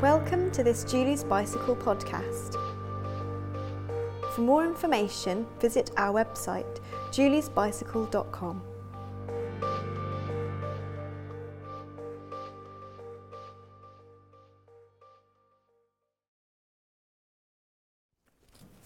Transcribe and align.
Welcome 0.00 0.52
to 0.52 0.62
this 0.62 0.84
Julie's 0.84 1.24
Bicycle 1.24 1.74
podcast. 1.74 2.52
For 4.32 4.42
more 4.42 4.64
information, 4.64 5.44
visit 5.58 5.90
our 5.96 6.14
website 6.14 6.78
juliesbicycle.com. 7.10 8.62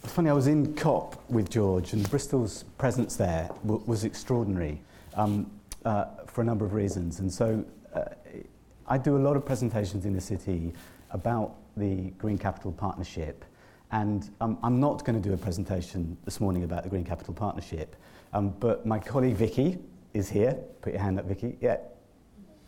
It's 0.03 0.13
funny, 0.15 0.31
I 0.31 0.33
was 0.33 0.47
in 0.47 0.75
COP 0.77 1.23
with 1.29 1.51
George, 1.51 1.93
and 1.93 2.09
Bristol's 2.11 2.65
presence 2.79 3.17
there 3.17 3.51
w- 3.67 3.83
was 3.87 4.05
extraordinary 4.05 4.81
um, 5.15 5.51
uh, 5.85 6.07
for 6.27 6.41
a 6.41 6.45
number 6.45 6.65
of 6.65 6.73
reasons. 6.73 7.21
And 7.21 7.31
so 7.31 7.63
I 8.93 8.99
do 8.99 9.17
a 9.17 9.23
lot 9.27 9.39
of 9.39 9.47
presentations 9.47 10.05
in 10.05 10.13
the 10.13 10.21
city 10.21 10.75
about 11.13 11.55
the 11.79 12.11
Green 12.19 12.37
Capital 12.37 12.73
Partnership. 12.73 13.43
And 13.91 14.31
um, 14.43 14.59
I'm 14.63 14.81
not 14.81 15.03
going 15.07 15.19
to 15.19 15.27
do 15.27 15.33
a 15.33 15.37
presentation 15.39 16.19
this 16.27 16.41
morning 16.41 16.65
about 16.65 16.83
the 16.83 16.91
Green 16.91 17.03
Capital 17.03 17.33
Partnership, 17.33 17.97
um, 18.35 18.51
but 18.61 18.85
my 18.85 18.99
colleague 18.99 19.37
Vicky 19.37 19.79
is 20.13 20.29
here. 20.29 20.59
Put 20.83 20.93
your 20.93 21.01
hand 21.01 21.19
up, 21.19 21.25
Vicky. 21.25 21.57
Yeah, 21.63 21.79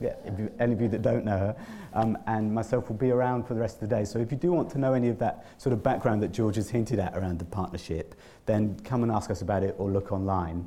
yeah, 0.00 0.14
if 0.24 0.38
you, 0.38 0.50
any 0.58 0.72
of 0.72 0.80
you 0.80 0.88
that 0.88 1.02
don't 1.02 1.26
know 1.26 1.36
her, 1.36 1.56
um, 1.92 2.16
and 2.26 2.50
myself 2.54 2.88
will 2.88 2.96
be 2.96 3.10
around 3.10 3.46
for 3.46 3.52
the 3.52 3.60
rest 3.60 3.82
of 3.82 3.90
the 3.90 3.94
day. 3.94 4.06
So 4.06 4.18
if 4.18 4.32
you 4.32 4.38
do 4.38 4.50
want 4.50 4.70
to 4.70 4.78
know 4.78 4.94
any 4.94 5.10
of 5.10 5.18
that 5.18 5.44
sort 5.58 5.74
of 5.74 5.82
background 5.82 6.22
that 6.22 6.32
George 6.32 6.56
has 6.56 6.70
hinted 6.70 7.00
at 7.00 7.14
around 7.14 7.38
the 7.38 7.44
partnership, 7.44 8.14
then 8.46 8.80
come 8.82 9.02
and 9.02 9.12
ask 9.12 9.30
us 9.30 9.42
about 9.42 9.62
it 9.62 9.74
or 9.76 9.90
look 9.90 10.10
online. 10.10 10.66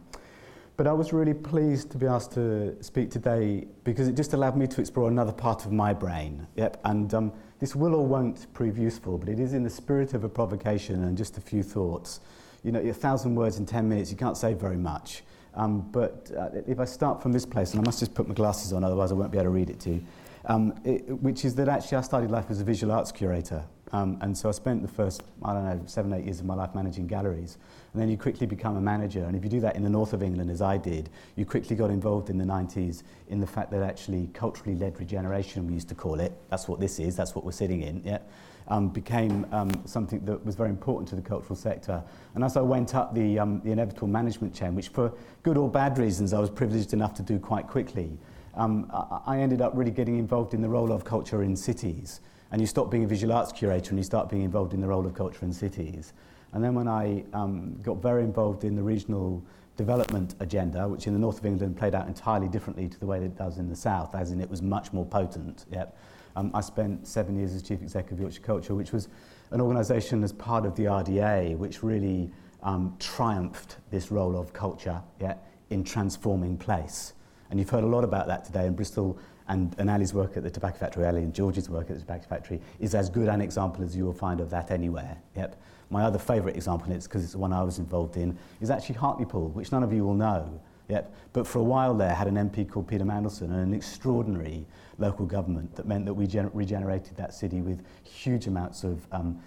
But 0.78 0.86
I 0.86 0.94
was 0.94 1.12
really 1.12 1.34
pleased 1.34 1.90
to 1.92 1.98
be 1.98 2.06
asked 2.06 2.34
to 2.34 2.78
speak 2.84 3.10
today 3.10 3.66
because 3.84 4.08
it 4.08 4.16
just 4.16 4.34
allowed 4.34 4.56
me 4.56 4.68
to 4.68 4.80
explore 4.80 5.08
another 5.08 5.32
part 5.32 5.66
of 5.66 5.72
my 5.72 5.92
brain. 5.92 6.46
Yep, 6.56 6.80
and 6.86 7.12
um, 7.16 7.34
this 7.58 7.76
will 7.76 7.96
or 7.96 8.06
won't 8.06 8.54
prove 8.54 8.78
useful, 8.78 9.18
but 9.18 9.28
it 9.28 9.40
is 9.40 9.54
in 9.54 9.64
the 9.64 9.72
spirit 9.72 10.14
of 10.14 10.24
a 10.24 10.30
provocation 10.30 11.04
and 11.06 11.18
just 11.18 11.36
a 11.40 11.42
few 11.42 11.64
thoughts. 11.64 12.20
You 12.64 12.72
know, 12.72 12.80
a 12.80 12.94
thousand 12.94 13.34
words 13.34 13.58
in 13.58 13.66
10 13.66 13.90
minutes, 13.90 14.12
you 14.12 14.18
can't 14.18 14.38
say 14.38 14.54
very 14.54 14.78
much. 14.78 15.24
Um, 15.56 15.82
but 15.92 16.32
uh, 16.38 16.50
if 16.68 16.80
I 16.80 16.86
start 16.86 17.24
from 17.24 17.32
this 17.32 17.46
place, 17.46 17.72
and 17.72 17.82
I 17.82 17.84
must 17.84 17.98
just 17.98 18.14
put 18.14 18.28
my 18.28 18.36
glasses 18.36 18.72
on, 18.72 18.84
otherwise 18.84 19.12
I 19.12 19.16
won't 19.16 19.32
be 19.32 19.40
able 19.40 19.46
to 19.46 19.50
read 19.50 19.72
it 19.72 19.80
to 19.80 19.90
you, 19.90 20.04
um, 20.46 20.80
it, 20.86 21.10
which 21.10 21.44
is 21.44 21.56
that 21.56 21.68
actually 21.68 21.98
I 21.98 22.02
started 22.02 22.30
life 22.30 22.52
as 22.52 22.62
a 22.62 22.64
visual 22.64 22.94
arts 22.94 23.12
curator 23.12 23.64
Um, 23.94 24.18
and 24.22 24.38
so 24.38 24.50
I 24.50 24.52
spent 24.52 24.82
the 24.82 24.88
first, 24.88 25.24
I 25.44 25.54
don't 25.54 25.64
know, 25.64 25.82
seven, 25.86 26.12
eight 26.14 26.26
years 26.26 26.40
of 26.40 26.46
my 26.46 26.56
life 26.56 26.76
managing 26.76 27.08
galleries. 27.08 27.58
And 27.94 28.02
then 28.02 28.10
you 28.10 28.18
quickly 28.18 28.46
become 28.46 28.76
a 28.76 28.82
manager. 28.82 29.24
And 29.24 29.36
if 29.36 29.44
you 29.44 29.50
do 29.50 29.62
that 29.62 29.76
in 29.76 29.84
the 29.84 29.90
north 29.90 30.14
of 30.14 30.22
England, 30.22 30.52
as 30.52 30.62
I 30.62 30.78
did, 30.78 31.10
you 31.36 31.46
quickly 31.46 31.76
got 31.76 31.90
involved 31.90 32.30
in 32.30 32.38
the 32.38 32.46
90s 32.46 33.04
in 33.30 33.40
the 33.40 33.48
fact 33.48 33.72
that 33.72 33.82
actually 33.82 34.30
culturally 34.34 34.78
led 34.78 35.00
regeneration, 35.00 35.68
we 35.68 35.74
used 35.74 35.90
to 35.90 35.96
call 35.96 36.20
it, 36.20 36.34
that's 36.50 36.68
what 36.68 36.80
this 36.80 37.00
is, 37.00 37.16
that's 37.16 37.34
what 37.34 37.46
we're 37.46 37.52
sitting 37.52 37.82
in, 37.82 38.04
yeah, 38.04 38.20
um, 38.68 38.90
became 38.90 39.46
um, 39.54 39.72
something 39.86 40.24
that 40.26 40.46
was 40.46 40.56
very 40.56 40.70
important 40.70 41.08
to 41.10 41.16
the 41.16 41.22
cultural 41.22 41.56
sector. 41.56 42.04
And 42.36 42.44
as 42.44 42.58
I 42.58 42.62
went 42.62 42.94
up 42.94 43.16
the, 43.16 43.40
um, 43.40 43.62
the 43.64 43.72
inevitable 43.72 44.10
management 44.10 44.54
chain, 44.54 44.76
which 44.76 44.90
for 44.90 45.14
good 45.44 45.58
or 45.58 45.70
bad 45.70 45.98
reasons 45.98 46.34
I 46.34 46.40
was 46.40 46.50
privileged 46.50 46.94
enough 46.94 47.14
to 47.16 47.24
do 47.24 47.40
quite 47.40 47.68
quickly, 47.68 48.18
um, 48.54 48.92
I, 48.94 49.36
I 49.36 49.40
ended 49.40 49.62
up 49.62 49.72
really 49.76 49.92
getting 49.92 50.18
involved 50.18 50.54
in 50.54 50.62
the 50.62 50.70
role 50.70 50.92
of 50.92 51.06
culture 51.06 51.42
in 51.42 51.56
cities. 51.56 52.20
And 52.52 52.62
you 52.62 52.68
stop 52.68 52.90
being 52.90 53.04
a 53.04 53.08
visual 53.08 53.34
arts 53.34 53.52
curator 53.52 53.90
and 53.90 54.00
you 54.00 54.04
start 54.04 54.30
being 54.30 54.44
involved 54.44 54.74
in 54.74 54.82
the 54.82 54.88
role 54.88 55.06
of 55.06 55.14
culture 55.14 55.44
in 55.44 55.52
cities. 55.52 56.14
And 56.54 56.64
then 56.64 56.74
when 56.74 56.88
I 56.88 57.24
um, 57.34 57.80
got 57.82 58.02
very 58.02 58.24
involved 58.24 58.64
in 58.64 58.76
the 58.76 58.84
regional 58.84 59.44
development 59.76 60.36
agenda, 60.40 60.88
which 60.88 61.08
in 61.08 61.14
the 61.14 61.20
north 61.20 61.40
of 61.40 61.46
England 61.46 61.78
played 61.78 61.94
out 61.94 62.08
entirely 62.08 62.48
differently 62.48 62.88
to 62.88 63.00
the 63.00 63.06
way 63.06 63.20
that 63.20 63.26
it 63.26 63.38
does 63.38 63.58
in 63.58 63.70
the 63.70 63.76
south, 63.76 64.16
as 64.16 64.32
in 64.32 64.42
it 64.42 64.50
was 64.50 64.62
much 64.62 64.92
more 64.92 65.06
potent. 65.06 65.66
Yep. 65.72 65.98
Um, 66.36 66.52
I 66.54 66.62
spent 66.62 67.08
seven 67.08 67.36
years 67.36 67.54
as 67.54 67.64
chief 67.64 67.82
executive 67.82 68.18
of 68.18 68.22
Yorkshire 68.22 68.42
Culture, 68.42 68.76
which 68.76 68.92
was 68.92 69.08
an 69.52 69.62
organisation 69.62 70.24
as 70.24 70.32
part 70.34 70.66
of 70.66 70.76
the 70.76 70.86
RDA, 70.86 71.58
which 71.58 71.84
really 71.84 72.32
um, 72.64 72.96
triumphed 73.00 73.78
this 73.92 74.12
role 74.12 74.38
of 74.38 74.54
culture 74.54 75.02
yeah, 75.20 75.36
in 75.70 75.84
transforming 75.84 76.58
place. 76.58 77.14
And 77.50 77.60
you've 77.60 77.70
heard 77.70 77.84
a 77.84 77.88
lot 77.88 78.04
about 78.04 78.28
that 78.28 78.46
today 78.46 78.66
in 78.66 78.76
Bristol 78.76 79.18
and, 79.48 79.74
and 79.78 79.90
Ali's 79.90 80.14
work 80.14 80.36
at 80.36 80.44
the 80.44 80.50
tobacco 80.50 80.78
factory, 80.78 81.06
Ali 81.06 81.24
and 81.24 81.34
George's 81.34 81.70
work 81.70 81.90
at 81.90 81.96
the 81.96 82.02
tobacco 82.02 82.28
factory, 82.28 82.62
is 82.80 82.94
as 82.94 83.10
good 83.10 83.30
an 83.30 83.42
example 83.42 83.84
as 83.84 83.96
you 83.96 84.06
will 84.06 84.14
find 84.14 84.42
of 84.42 84.50
that 84.50 84.72
anywhere. 84.72 85.18
Yep. 85.36 85.62
My 85.90 86.04
other 86.04 86.20
favourite 86.20 86.58
example, 86.58 86.88
and 86.88 86.96
it's 86.96 87.08
because 87.08 87.24
it's 87.24 87.32
the 87.32 87.38
one 87.38 87.54
I 87.54 87.64
was 87.64 87.80
involved 87.80 88.18
in, 88.18 88.38
is 88.60 88.70
actually 88.70 88.96
Hartlepool, 88.96 89.50
which 89.50 89.72
none 89.72 89.84
of 89.84 89.94
you 89.94 90.04
will 90.04 90.16
know. 90.16 90.60
Yep. 90.90 91.14
But 91.34 91.48
for 91.48 91.60
a 91.60 91.64
while 91.64 91.94
there, 91.94 92.14
had 92.14 92.28
an 92.28 92.36
MP 92.36 92.70
called 92.70 92.88
Peter 92.88 93.06
Mandelson 93.06 93.44
and 93.44 93.56
an 93.56 93.74
extraordinary 93.74 94.66
local 94.98 95.26
government 95.26 95.76
that 95.76 95.88
meant 95.88 96.06
that 96.06 96.14
we 96.14 96.28
regenerated 96.54 97.16
that 97.18 97.34
city 97.34 97.62
with 97.62 97.84
huge 98.04 98.48
amounts 98.48 98.84
of 98.84 99.06
um, 99.12 99.40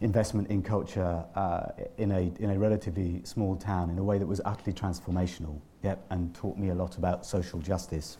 investment 0.00 0.48
in 0.48 0.62
culture 0.62 1.24
uh, 1.34 1.68
in, 1.98 2.12
a, 2.12 2.32
in 2.38 2.50
a 2.50 2.58
relatively 2.58 3.22
small 3.24 3.56
town 3.56 3.90
in 3.90 3.98
a 3.98 4.04
way 4.04 4.18
that 4.18 4.26
was 4.26 4.40
utterly 4.44 4.72
transformational 4.72 5.58
yep, 5.82 6.04
and 6.10 6.34
taught 6.34 6.56
me 6.58 6.70
a 6.70 6.74
lot 6.74 6.98
about 6.98 7.24
social 7.24 7.58
justice. 7.60 8.18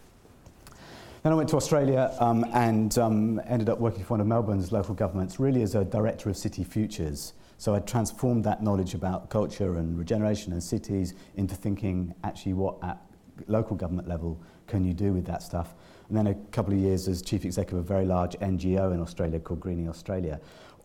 Then 1.23 1.33
I 1.33 1.35
went 1.35 1.49
to 1.49 1.57
Australia 1.57 2.15
um, 2.21 2.45
and 2.55 2.97
um, 2.99 3.41
ended 3.47 3.69
up 3.69 3.81
working 3.81 4.05
for 4.05 4.15
one 4.15 4.21
of 4.21 4.27
Melbourne's 4.27 4.71
local 4.71 4.95
governments, 4.95 5.41
really 5.41 5.63
as 5.63 5.75
a 5.75 5.85
director 5.85 6.31
of 6.31 6.37
city 6.37 6.63
futures. 6.63 7.33
So 7.59 7.75
I 7.75 7.81
transformed 7.81 8.45
that 8.45 8.63
knowledge 8.63 8.95
about 8.95 9.29
culture 9.31 9.77
and 9.79 9.99
regeneration 9.99 10.53
and 10.53 10.63
cities 10.63 11.15
into 11.37 11.55
thinking 11.55 12.15
actually 12.23 12.53
what 12.53 12.77
at 12.83 13.01
local 13.49 13.77
government 13.77 14.09
level 14.09 14.41
can 14.67 14.85
you 14.85 14.93
do 14.93 15.13
with 15.13 15.27
that 15.27 15.43
stuff. 15.43 15.75
And 16.09 16.17
then 16.17 16.29
a 16.29 16.35
couple 16.53 16.73
of 16.73 16.79
years 16.79 17.09
as 17.09 17.23
chief 17.23 17.45
executive 17.45 17.79
of 17.79 17.85
a 17.85 17.89
very 17.89 18.05
large 18.05 18.37
NGO 18.37 18.95
in 18.95 19.01
Australia 19.01 19.41
called 19.41 19.61
Greening 19.61 19.89
Australia. 19.89 20.41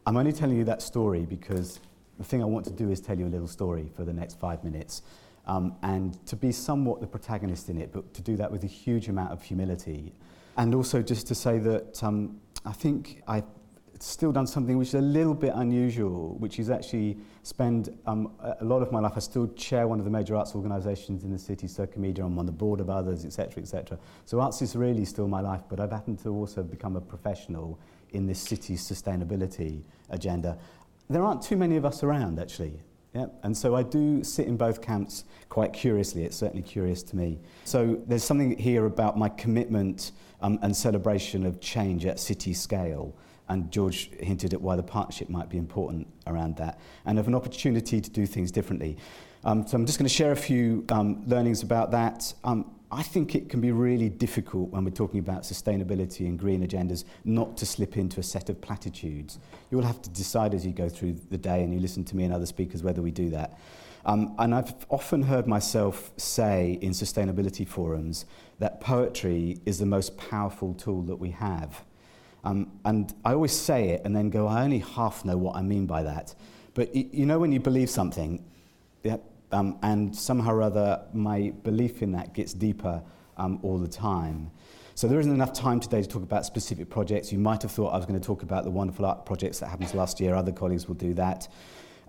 I'm 0.05 0.17
only 0.17 0.33
telling 0.33 0.57
you 0.57 0.63
that 0.63 0.81
story 0.81 1.25
because 1.25 1.79
the 2.17 2.23
thing 2.23 2.41
I 2.41 2.45
want 2.45 2.65
to 2.65 2.71
do 2.71 2.89
is 2.89 2.99
tell 2.99 3.17
you 3.17 3.27
a 3.27 3.29
little 3.29 3.47
story 3.47 3.91
for 3.95 4.03
the 4.03 4.13
next 4.13 4.39
five 4.39 4.63
minutes. 4.63 5.03
Um, 5.45 5.75
and 5.83 6.23
to 6.27 6.35
be 6.35 6.51
somewhat 6.51 7.01
the 7.01 7.07
protagonist 7.07 7.69
in 7.69 7.77
it, 7.77 7.91
but 7.91 8.13
to 8.15 8.21
do 8.21 8.35
that 8.37 8.51
with 8.51 8.63
a 8.63 8.67
huge 8.67 9.09
amount 9.09 9.31
of 9.31 9.43
humility. 9.43 10.13
And 10.57 10.73
also 10.73 11.01
just 11.01 11.27
to 11.27 11.35
say 11.35 11.59
that 11.59 12.03
um, 12.03 12.39
I 12.65 12.71
think 12.71 13.21
I've 13.27 13.45
still 13.99 14.31
done 14.31 14.47
something 14.47 14.77
which 14.77 14.89
is 14.89 14.95
a 14.95 15.01
little 15.01 15.33
bit 15.35 15.53
unusual, 15.55 16.35
which 16.39 16.57
is 16.59 16.71
actually 16.71 17.17
spend 17.43 17.95
um, 18.07 18.31
a 18.39 18.65
lot 18.65 18.81
of 18.81 18.91
my 18.91 18.99
life. 18.99 19.13
I 19.15 19.19
still 19.19 19.47
chair 19.49 19.87
one 19.87 19.99
of 19.99 20.05
the 20.05 20.11
major 20.11 20.35
arts 20.35 20.55
organisations 20.55 21.23
in 21.23 21.31
the 21.31 21.37
city, 21.37 21.67
Circumedia, 21.67 22.25
I'm 22.25 22.37
on 22.39 22.47
the 22.47 22.51
board 22.51 22.79
of 22.79 22.89
others, 22.89 23.25
etc., 23.25 23.61
etc. 23.61 23.99
So 24.25 24.39
arts 24.39 24.61
is 24.61 24.75
really 24.75 25.05
still 25.05 25.27
my 25.27 25.41
life, 25.41 25.61
but 25.69 25.79
I've 25.79 25.91
happened 25.91 26.19
to 26.23 26.29
also 26.29 26.63
become 26.63 26.95
a 26.95 27.01
professional 27.01 27.79
in 28.11 28.27
this 28.27 28.39
city's 28.39 28.81
sustainability 28.81 29.83
agenda. 30.09 30.57
There 31.09 31.23
aren't 31.23 31.41
too 31.41 31.57
many 31.57 31.77
of 31.77 31.85
us 31.85 32.03
around, 32.03 32.39
actually. 32.39 32.81
Yeah, 33.13 33.25
and 33.43 33.55
so 33.55 33.75
I 33.75 33.83
do 33.83 34.23
sit 34.23 34.47
in 34.47 34.55
both 34.55 34.81
camps 34.81 35.25
quite 35.49 35.73
curiously. 35.73 36.23
It's 36.23 36.37
certainly 36.37 36.61
curious 36.61 37.03
to 37.03 37.17
me. 37.17 37.39
So 37.65 38.01
there's 38.07 38.23
something 38.23 38.57
here 38.57 38.85
about 38.85 39.17
my 39.17 39.27
commitment 39.27 40.13
um, 40.41 40.59
and 40.61 40.75
celebration 40.75 41.45
of 41.45 41.59
change 41.59 42.05
at 42.05 42.19
city 42.19 42.53
scale. 42.53 43.13
And 43.49 43.69
George 43.69 44.11
hinted 44.21 44.53
at 44.53 44.61
why 44.61 44.77
the 44.77 44.83
partnership 44.83 45.27
might 45.27 45.49
be 45.49 45.57
important 45.57 46.07
around 46.25 46.55
that, 46.55 46.79
and 47.05 47.19
of 47.19 47.27
an 47.27 47.35
opportunity 47.35 47.99
to 47.99 48.09
do 48.09 48.25
things 48.25 48.49
differently. 48.49 48.95
Um, 49.43 49.67
so 49.67 49.75
I'm 49.75 49.85
just 49.85 49.99
going 49.99 50.07
to 50.07 50.13
share 50.13 50.31
a 50.31 50.37
few 50.37 50.85
um, 50.89 51.27
learnings 51.27 51.63
about 51.63 51.91
that. 51.91 52.33
Um, 52.45 52.71
I 52.93 53.03
think 53.03 53.35
it 53.35 53.47
can 53.47 53.61
be 53.61 53.71
really 53.71 54.09
difficult 54.09 54.69
when 54.71 54.83
we're 54.83 54.91
talking 54.91 55.19
about 55.19 55.43
sustainability 55.43 56.27
and 56.27 56.37
green 56.37 56.67
agendas 56.67 57.05
not 57.23 57.55
to 57.57 57.65
slip 57.65 57.95
into 57.95 58.19
a 58.19 58.23
set 58.23 58.49
of 58.49 58.59
platitudes. 58.59 59.39
You 59.69 59.77
will 59.77 59.85
have 59.85 60.01
to 60.01 60.09
decide 60.09 60.53
as 60.53 60.65
you 60.65 60.73
go 60.73 60.89
through 60.89 61.15
the 61.29 61.37
day 61.37 61.63
and 61.63 61.73
you 61.73 61.79
listen 61.79 62.03
to 62.05 62.17
me 62.17 62.25
and 62.25 62.33
other 62.33 62.45
speakers 62.45 62.83
whether 62.83 63.01
we 63.01 63.11
do 63.11 63.29
that. 63.29 63.57
Um, 64.05 64.35
and 64.39 64.53
I've 64.53 64.73
often 64.89 65.23
heard 65.23 65.47
myself 65.47 66.11
say 66.17 66.79
in 66.81 66.91
sustainability 66.91 67.65
forums 67.65 68.25
that 68.59 68.81
poetry 68.81 69.59
is 69.65 69.79
the 69.79 69.85
most 69.85 70.17
powerful 70.17 70.73
tool 70.73 71.03
that 71.03 71.15
we 71.15 71.29
have. 71.31 71.83
Um, 72.43 72.71
and 72.83 73.13
I 73.23 73.33
always 73.33 73.53
say 73.53 73.89
it 73.89 74.01
and 74.03 74.13
then 74.13 74.29
go, 74.29 74.47
I 74.47 74.63
only 74.63 74.79
half 74.79 75.23
know 75.23 75.37
what 75.37 75.55
I 75.55 75.61
mean 75.61 75.85
by 75.85 76.03
that. 76.03 76.35
But 76.73 76.93
you 76.93 77.25
know, 77.25 77.39
when 77.39 77.51
you 77.53 77.59
believe 77.59 77.89
something, 77.89 78.43
yeah, 79.03 79.17
um, 79.51 79.77
and 79.81 80.15
somehow 80.15 80.53
or 80.53 80.61
other 80.61 81.03
my 81.13 81.51
belief 81.63 82.01
in 82.01 82.11
that 82.13 82.33
gets 82.33 82.53
deeper 82.53 83.01
um, 83.37 83.59
all 83.63 83.77
the 83.77 83.87
time. 83.87 84.51
So 84.95 85.07
there 85.07 85.19
isn't 85.19 85.33
enough 85.33 85.53
time 85.53 85.79
today 85.79 86.01
to 86.01 86.07
talk 86.07 86.21
about 86.21 86.45
specific 86.45 86.89
projects. 86.89 87.31
You 87.31 87.39
might 87.39 87.61
have 87.61 87.71
thought 87.71 87.89
I 87.89 87.97
was 87.97 88.05
going 88.05 88.19
to 88.19 88.25
talk 88.25 88.43
about 88.43 88.65
the 88.65 88.71
wonderful 88.71 89.05
art 89.05 89.25
projects 89.25 89.59
that 89.59 89.67
happened 89.67 89.93
last 89.93 90.19
year. 90.19 90.35
Other 90.35 90.51
colleagues 90.51 90.87
will 90.87 90.95
do 90.95 91.13
that. 91.15 91.47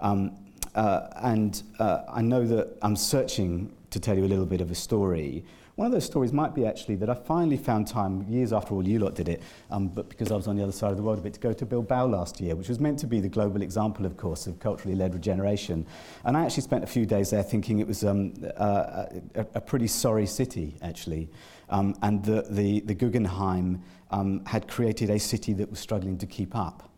Um, 0.00 0.37
uh, 0.75 1.09
and 1.17 1.62
uh, 1.79 2.03
I 2.09 2.23
know 2.23 2.47
that 2.47 2.77
I'm 2.83 2.97
searching 2.97 3.73
to 3.91 4.00
tell 4.00 4.17
you 4.17 4.25
a 4.25 4.27
little 4.27 4.47
bit 4.47 4.61
of 4.61 4.71
a 4.71 4.75
story, 4.75 5.44
One 5.77 5.87
of 5.87 5.93
those 5.93 6.05
stories 6.05 6.35
might 6.35 6.55
be 6.55 6.67
actually 6.67 6.97
that 6.97 7.09
I 7.09 7.15
finally 7.15 7.57
found 7.57 7.89
time, 7.89 8.27
years 8.29 8.53
after 8.53 8.75
all 8.75 8.87
you 8.87 8.99
lot 8.99 9.15
did 9.15 9.29
it, 9.29 9.43
um, 9.71 9.89
but 9.89 10.11
because 10.11 10.31
I 10.31 10.37
was 10.37 10.47
on 10.47 10.57
the 10.57 10.63
other 10.63 10.73
side 10.73 10.91
of 10.91 10.99
the 10.99 11.03
world 11.03 11.19
a 11.19 11.23
bit, 11.23 11.33
to 11.35 11.41
go 11.41 11.55
to 11.55 11.65
Bilbao 11.65 12.07
last 12.07 12.41
year, 12.41 12.55
which 12.55 12.69
was 12.69 12.79
meant 12.79 12.99
to 12.99 13.07
be 13.07 13.21
the 13.21 13.29
global 13.29 13.63
example, 13.63 14.05
of 14.05 14.19
course, 14.19 14.47
of 14.47 14.59
culturally 14.59 14.95
led 14.95 15.15
regeneration. 15.15 15.87
And 16.25 16.37
I 16.37 16.45
actually 16.45 16.65
spent 16.65 16.85
a 16.85 16.87
few 16.87 17.07
days 17.07 17.31
there 17.31 17.43
thinking 17.43 17.79
it 17.79 17.87
was 17.87 18.05
um, 18.05 18.35
uh, 18.59 19.07
a, 19.35 19.47
a, 19.55 19.61
pretty 19.63 19.87
sorry 19.87 20.27
city, 20.27 20.77
actually. 20.83 21.31
Um, 21.71 21.97
and 22.03 22.23
the, 22.23 22.45
the, 22.51 22.81
the 22.81 22.95
Guggenheim 22.95 23.83
um, 24.11 24.45
had 24.45 24.69
created 24.69 25.09
a 25.09 25.19
city 25.19 25.55
that 25.55 25.71
was 25.71 25.81
struggling 25.81 26.19
to 26.19 26.27
keep 26.27 26.55
up. 26.55 26.91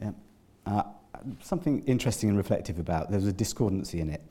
Yeah. 0.00 0.12
Uh, 0.64 0.84
something 1.42 1.82
interesting 1.84 2.30
and 2.30 2.38
reflective 2.38 2.78
about. 2.78 3.10
There 3.10 3.20
was 3.20 3.28
a 3.28 3.34
discordancy 3.34 4.00
in 4.00 4.08
it. 4.08 4.22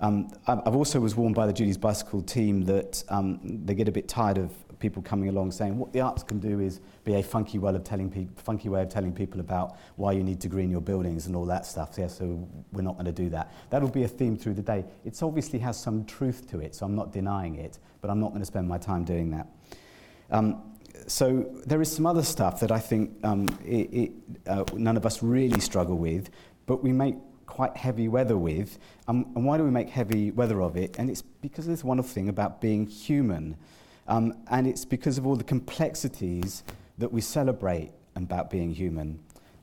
Um, 0.00 0.30
I've 0.46 0.76
also 0.76 1.00
was 1.00 1.16
warned 1.16 1.34
by 1.34 1.46
the 1.46 1.52
Julie's 1.52 1.76
Bicycle 1.76 2.22
team 2.22 2.62
that 2.66 3.02
um, 3.08 3.40
they 3.64 3.74
get 3.74 3.88
a 3.88 3.92
bit 3.92 4.08
tired 4.08 4.38
of 4.38 4.52
people 4.78 5.02
coming 5.02 5.28
along 5.28 5.50
saying 5.50 5.76
what 5.76 5.92
the 5.92 6.00
arts 6.00 6.22
can 6.22 6.38
do 6.38 6.60
is 6.60 6.80
be 7.04 7.14
a 7.14 7.22
funky 7.22 7.58
way 7.58 7.74
of 7.74 7.84
telling 7.84 8.10
people, 8.10 8.32
funky 8.42 8.68
way 8.68 8.82
of 8.82 8.88
telling 8.88 9.12
people 9.12 9.40
about 9.40 9.76
why 9.96 10.12
you 10.12 10.22
need 10.22 10.40
to 10.40 10.48
green 10.48 10.70
your 10.70 10.80
buildings 10.80 11.26
and 11.26 11.34
all 11.34 11.44
that 11.46 11.66
stuff. 11.66 11.96
Yeah, 11.98 12.06
so 12.06 12.48
we're 12.72 12.82
not 12.82 12.94
going 12.94 13.06
to 13.06 13.12
do 13.12 13.28
that. 13.30 13.52
That'll 13.70 13.90
be 13.90 14.04
a 14.04 14.08
theme 14.08 14.36
through 14.36 14.54
the 14.54 14.62
day. 14.62 14.84
It 15.04 15.20
obviously 15.22 15.58
has 15.60 15.78
some 15.78 16.04
truth 16.04 16.48
to 16.50 16.60
it, 16.60 16.74
so 16.74 16.86
I'm 16.86 16.94
not 16.94 17.12
denying 17.12 17.56
it, 17.56 17.78
but 18.00 18.10
I'm 18.10 18.20
not 18.20 18.28
going 18.28 18.40
to 18.40 18.46
spend 18.46 18.68
my 18.68 18.78
time 18.78 19.04
doing 19.04 19.30
that. 19.30 19.46
Um, 20.30 20.62
so 21.06 21.46
there 21.66 21.80
is 21.80 21.90
some 21.90 22.06
other 22.06 22.22
stuff 22.22 22.60
that 22.60 22.70
I 22.70 22.78
think 22.78 23.12
um, 23.24 23.46
it, 23.64 23.92
it, 23.92 24.12
uh, 24.46 24.64
none 24.74 24.96
of 24.96 25.06
us 25.06 25.22
really 25.22 25.60
struggle 25.60 25.96
with, 25.96 26.30
but 26.66 26.82
we 26.82 26.92
make 26.92 27.16
quite 27.48 27.76
heavy 27.76 28.06
weather 28.06 28.36
with. 28.36 28.78
Um, 29.08 29.26
and 29.34 29.44
why 29.44 29.56
do 29.56 29.64
we 29.64 29.70
make 29.70 29.88
heavy 29.88 30.30
weather 30.30 30.62
of 30.62 30.76
it? 30.76 30.96
And 30.98 31.10
it's 31.10 31.22
because 31.22 31.64
of 31.66 31.72
this 31.72 31.82
wonderful 31.82 32.12
thing 32.12 32.28
about 32.28 32.60
being 32.60 32.86
human. 32.86 33.56
Um, 34.06 34.34
and 34.50 34.66
it's 34.66 34.84
because 34.84 35.18
of 35.18 35.26
all 35.26 35.34
the 35.34 35.44
complexities 35.44 36.62
that 36.98 37.12
we 37.12 37.20
celebrate 37.20 37.90
about 38.14 38.50
being 38.50 38.72
human. 38.72 39.18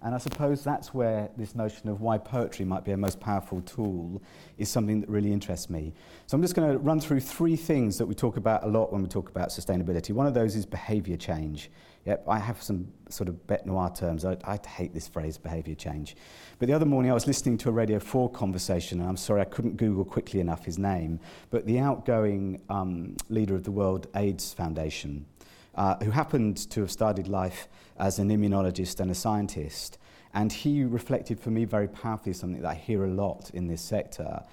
And 0.06 0.14
I 0.14 0.20
suppose 0.20 0.64
that's 0.64 0.94
where 0.94 1.32
this 1.36 1.56
notion 1.56 1.90
of 1.90 2.00
why 2.00 2.20
poetry 2.20 2.64
might 2.64 2.86
be 2.86 2.92
a 2.92 2.98
most 2.98 3.20
powerful 3.20 3.62
tool 3.62 4.22
is 4.60 4.70
something 4.70 5.02
that 5.02 5.10
really 5.10 5.34
interests 5.34 5.68
me. 5.68 5.96
So 6.28 6.36
I'm 6.36 6.44
just 6.44 6.54
going 6.54 6.72
to 6.72 6.78
run 6.78 7.00
through 7.00 7.22
three 7.22 7.56
things 7.56 7.98
that 7.98 8.06
we 8.06 8.14
talk 8.14 8.38
about 8.38 8.64
a 8.64 8.68
lot 8.68 8.94
when 8.94 9.02
we 9.02 9.08
talk 9.08 9.30
about 9.30 9.50
sustainability. 9.50 10.12
One 10.12 10.28
of 10.28 10.36
those 10.36 10.56
is 10.56 10.64
behaviour 10.64 11.18
change. 11.18 11.72
Yep, 12.06 12.24
I 12.28 12.38
have 12.38 12.62
some 12.62 12.88
sort 13.10 13.30
of 13.30 13.48
bête 13.48 13.66
noir 13.66 13.92
terms. 13.96 14.26
I, 14.26 14.38
I 14.44 14.60
hate 14.68 14.94
this 14.94 15.08
phrase, 15.08 15.40
behaviour 15.40 15.74
change. 15.74 16.16
But 16.60 16.68
the 16.68 16.74
other 16.74 16.86
morning 16.86 17.10
I 17.10 17.16
was 17.16 17.26
listening 17.26 17.58
to 17.60 17.70
a 17.70 17.72
Radio 17.72 17.98
4 17.98 18.30
conversation, 18.30 19.00
and 19.00 19.10
I'm 19.10 19.18
sorry 19.18 19.42
I 19.42 19.46
couldn't 19.46 19.78
Google 19.78 20.06
quickly 20.06 20.40
enough 20.40 20.66
his 20.66 20.78
name, 20.78 21.20
but 21.50 21.66
the 21.66 21.80
outgoing 21.80 22.62
um, 22.70 23.18
leader 23.30 23.56
of 23.56 23.64
the 23.64 23.72
World 23.72 24.06
AIDS 24.14 24.54
Foundation, 24.54 25.26
uh, 25.76 25.96
who 26.04 26.12
happened 26.12 26.58
to 26.72 26.82
have 26.82 26.92
started 26.92 27.28
life 27.28 27.68
as 27.98 28.20
an 28.20 28.30
immunologist 28.30 29.00
and 29.00 29.12
a 29.12 29.16
scientist. 29.16 29.98
And 30.34 30.52
he 30.52 30.84
reflected 30.84 31.40
for 31.40 31.50
me 31.50 31.66
very 31.66 31.88
powerfully 31.88 32.34
something 32.34 32.62
that 32.62 32.70
I 32.70 32.74
hear 32.74 33.06
a 33.06 33.10
lot 33.10 33.52
in 33.54 33.68
this 33.68 33.82
sector, 33.82 34.44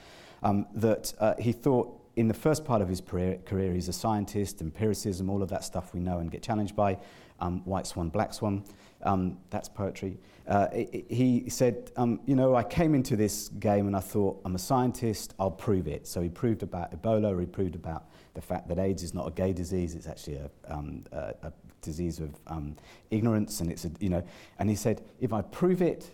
um, 0.42 0.66
that 0.74 1.12
uh, 1.18 1.34
he 1.38 1.52
thought 1.52 1.98
in 2.16 2.28
the 2.28 2.34
first 2.34 2.64
part 2.64 2.82
of 2.82 2.88
his 2.88 3.00
career, 3.00 3.72
he's 3.72 3.88
a 3.88 3.92
scientist, 3.92 4.60
empiricism, 4.60 5.30
all 5.30 5.42
of 5.42 5.48
that 5.48 5.64
stuff 5.64 5.94
we 5.94 6.00
know 6.00 6.18
and 6.18 6.30
get 6.30 6.42
challenged 6.42 6.76
by, 6.76 6.98
um, 7.40 7.64
White 7.64 7.86
Swan, 7.86 8.10
Black 8.10 8.34
Swan, 8.34 8.62
um, 9.02 9.38
that's 9.50 9.68
poetry. 9.68 10.18
Uh, 10.46 10.68
he 10.72 11.44
said, 11.48 11.90
um, 11.96 12.20
you 12.26 12.36
know, 12.36 12.54
I 12.54 12.64
came 12.64 12.94
into 12.94 13.16
this 13.16 13.48
game 13.48 13.86
and 13.86 13.96
I 13.96 14.00
thought, 14.00 14.40
I'm 14.44 14.54
a 14.54 14.58
scientist, 14.58 15.34
I'll 15.38 15.50
prove 15.50 15.86
it. 15.88 16.06
So 16.06 16.20
he 16.20 16.28
proved 16.28 16.62
about 16.62 16.92
Ebola, 16.92 17.38
he 17.38 17.46
proved 17.46 17.74
about 17.74 18.06
the 18.34 18.40
fact 18.40 18.68
that 18.68 18.78
AIDS 18.78 19.02
is 19.02 19.14
not 19.14 19.28
a 19.28 19.30
gay 19.30 19.52
disease, 19.52 19.94
it's 19.94 20.06
actually 20.06 20.36
a, 20.36 20.50
um, 20.68 21.04
a, 21.12 21.34
a 21.42 21.52
disease 21.82 22.18
of 22.18 22.30
um, 22.46 22.76
ignorance, 23.10 23.60
and 23.60 23.70
it's 23.70 23.84
a, 23.84 23.90
you 24.00 24.08
know, 24.08 24.22
and 24.58 24.70
he 24.70 24.76
said, 24.76 25.02
if 25.20 25.32
I 25.32 25.42
prove 25.42 25.82
it, 25.82 26.10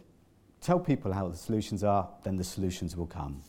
tell 0.60 0.80
people 0.80 1.12
how 1.12 1.28
the 1.28 1.36
solutions 1.36 1.84
are, 1.84 2.08
then 2.24 2.36
the 2.36 2.44
solutions 2.44 2.96
will 2.96 3.06
come. 3.06 3.42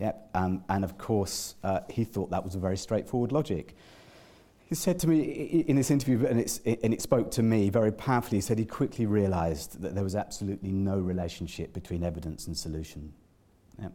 Yep. 0.00 0.30
Um, 0.34 0.64
and 0.68 0.84
of 0.84 0.96
course, 0.98 1.56
uh, 1.64 1.80
he 1.90 2.04
thought 2.04 2.30
that 2.30 2.44
was 2.44 2.54
a 2.54 2.58
very 2.58 2.76
straightforward 2.76 3.32
logic. 3.32 3.74
He 4.68 4.74
said 4.74 4.98
to 5.00 5.08
me 5.08 5.64
in 5.66 5.76
this 5.76 5.90
interview, 5.90 6.26
and, 6.26 6.38
and, 6.82 6.92
it 6.92 7.00
spoke 7.00 7.30
to 7.32 7.42
me 7.42 7.70
very 7.70 7.90
powerfully, 7.90 8.36
he 8.36 8.42
said 8.42 8.58
he 8.58 8.66
quickly 8.66 9.06
realized 9.06 9.80
that 9.80 9.94
there 9.94 10.04
was 10.04 10.14
absolutely 10.14 10.70
no 10.70 10.98
relationship 10.98 11.72
between 11.72 12.04
evidence 12.04 12.46
and 12.46 12.56
solution. 12.56 13.14
Yeah. 13.80 13.88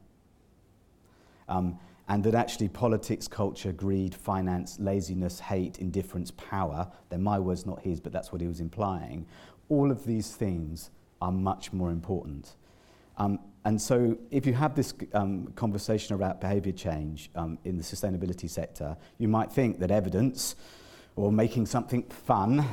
Um, 1.48 1.78
and 2.10 2.24
that 2.24 2.36
actually 2.36 2.68
politics, 2.68 3.28
culture, 3.28 3.72
greed, 3.72 4.14
finance, 4.14 4.78
laziness, 4.80 5.40
hate, 5.40 5.80
indifference, 5.80 6.32
power, 6.32 6.92
they're 7.10 7.20
my 7.20 7.40
words, 7.40 7.66
not 7.66 7.82
his, 7.82 8.00
but 8.00 8.12
that's 8.12 8.32
what 8.32 8.42
he 8.42 8.48
was 8.48 8.60
implying, 8.60 9.26
all 9.70 9.90
of 9.90 10.06
these 10.06 10.36
things 10.36 10.90
are 11.22 11.32
much 11.32 11.72
more 11.72 11.92
important. 11.92 12.56
Um, 13.18 13.40
and 13.66 13.82
so 13.82 14.18
if 14.30 14.46
you 14.46 14.54
have 14.54 14.76
this 14.76 14.94
um, 15.14 15.48
conversation 15.56 16.16
about 16.16 16.42
behaviour 16.42 16.74
change 16.74 17.30
um, 17.36 17.58
in 17.64 17.78
the 17.78 17.84
sustainability 17.84 18.50
sector, 18.50 18.98
you 19.18 19.30
might 19.30 19.52
think 19.52 19.80
that 19.80 19.90
evidence 19.90 20.56
or 21.16 21.32
making 21.32 21.66
something 21.66 22.04
fun 22.04 22.68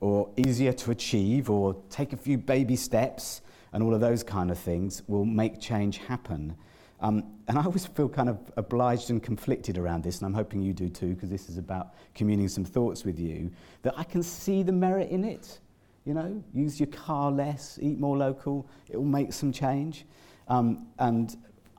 or 0.00 0.30
easier 0.36 0.72
to 0.72 0.90
achieve 0.90 1.50
or 1.50 1.76
take 1.90 2.12
a 2.12 2.16
few 2.16 2.38
baby 2.38 2.76
steps 2.76 3.42
and 3.72 3.82
all 3.82 3.94
of 3.94 4.00
those 4.00 4.22
kind 4.22 4.50
of 4.50 4.58
things 4.58 5.02
will 5.06 5.24
make 5.24 5.60
change 5.60 5.98
happen. 5.98 6.56
Um, 7.02 7.24
and 7.48 7.58
I 7.58 7.64
always 7.64 7.84
feel 7.84 8.08
kind 8.08 8.28
of 8.28 8.38
obliged 8.56 9.10
and 9.10 9.22
conflicted 9.22 9.76
around 9.76 10.04
this, 10.04 10.18
and 10.18 10.26
I'm 10.26 10.34
hoping 10.34 10.62
you 10.62 10.72
do 10.72 10.88
too, 10.88 11.14
because 11.14 11.28
this 11.28 11.48
is 11.48 11.58
about 11.58 11.94
communing 12.14 12.48
some 12.48 12.64
thoughts 12.64 13.04
with 13.04 13.18
you, 13.18 13.50
that 13.82 13.94
I 13.98 14.04
can 14.04 14.22
see 14.22 14.62
the 14.62 14.72
merit 14.72 15.10
in 15.10 15.24
it. 15.24 15.58
You 16.04 16.14
know, 16.14 16.42
use 16.54 16.80
your 16.80 16.88
car 16.88 17.30
less, 17.30 17.78
eat 17.82 17.98
more 17.98 18.16
local, 18.16 18.68
it 18.88 18.96
will 18.96 19.04
make 19.04 19.32
some 19.32 19.52
change. 19.52 20.04
Um, 20.48 20.86
and 20.98 21.36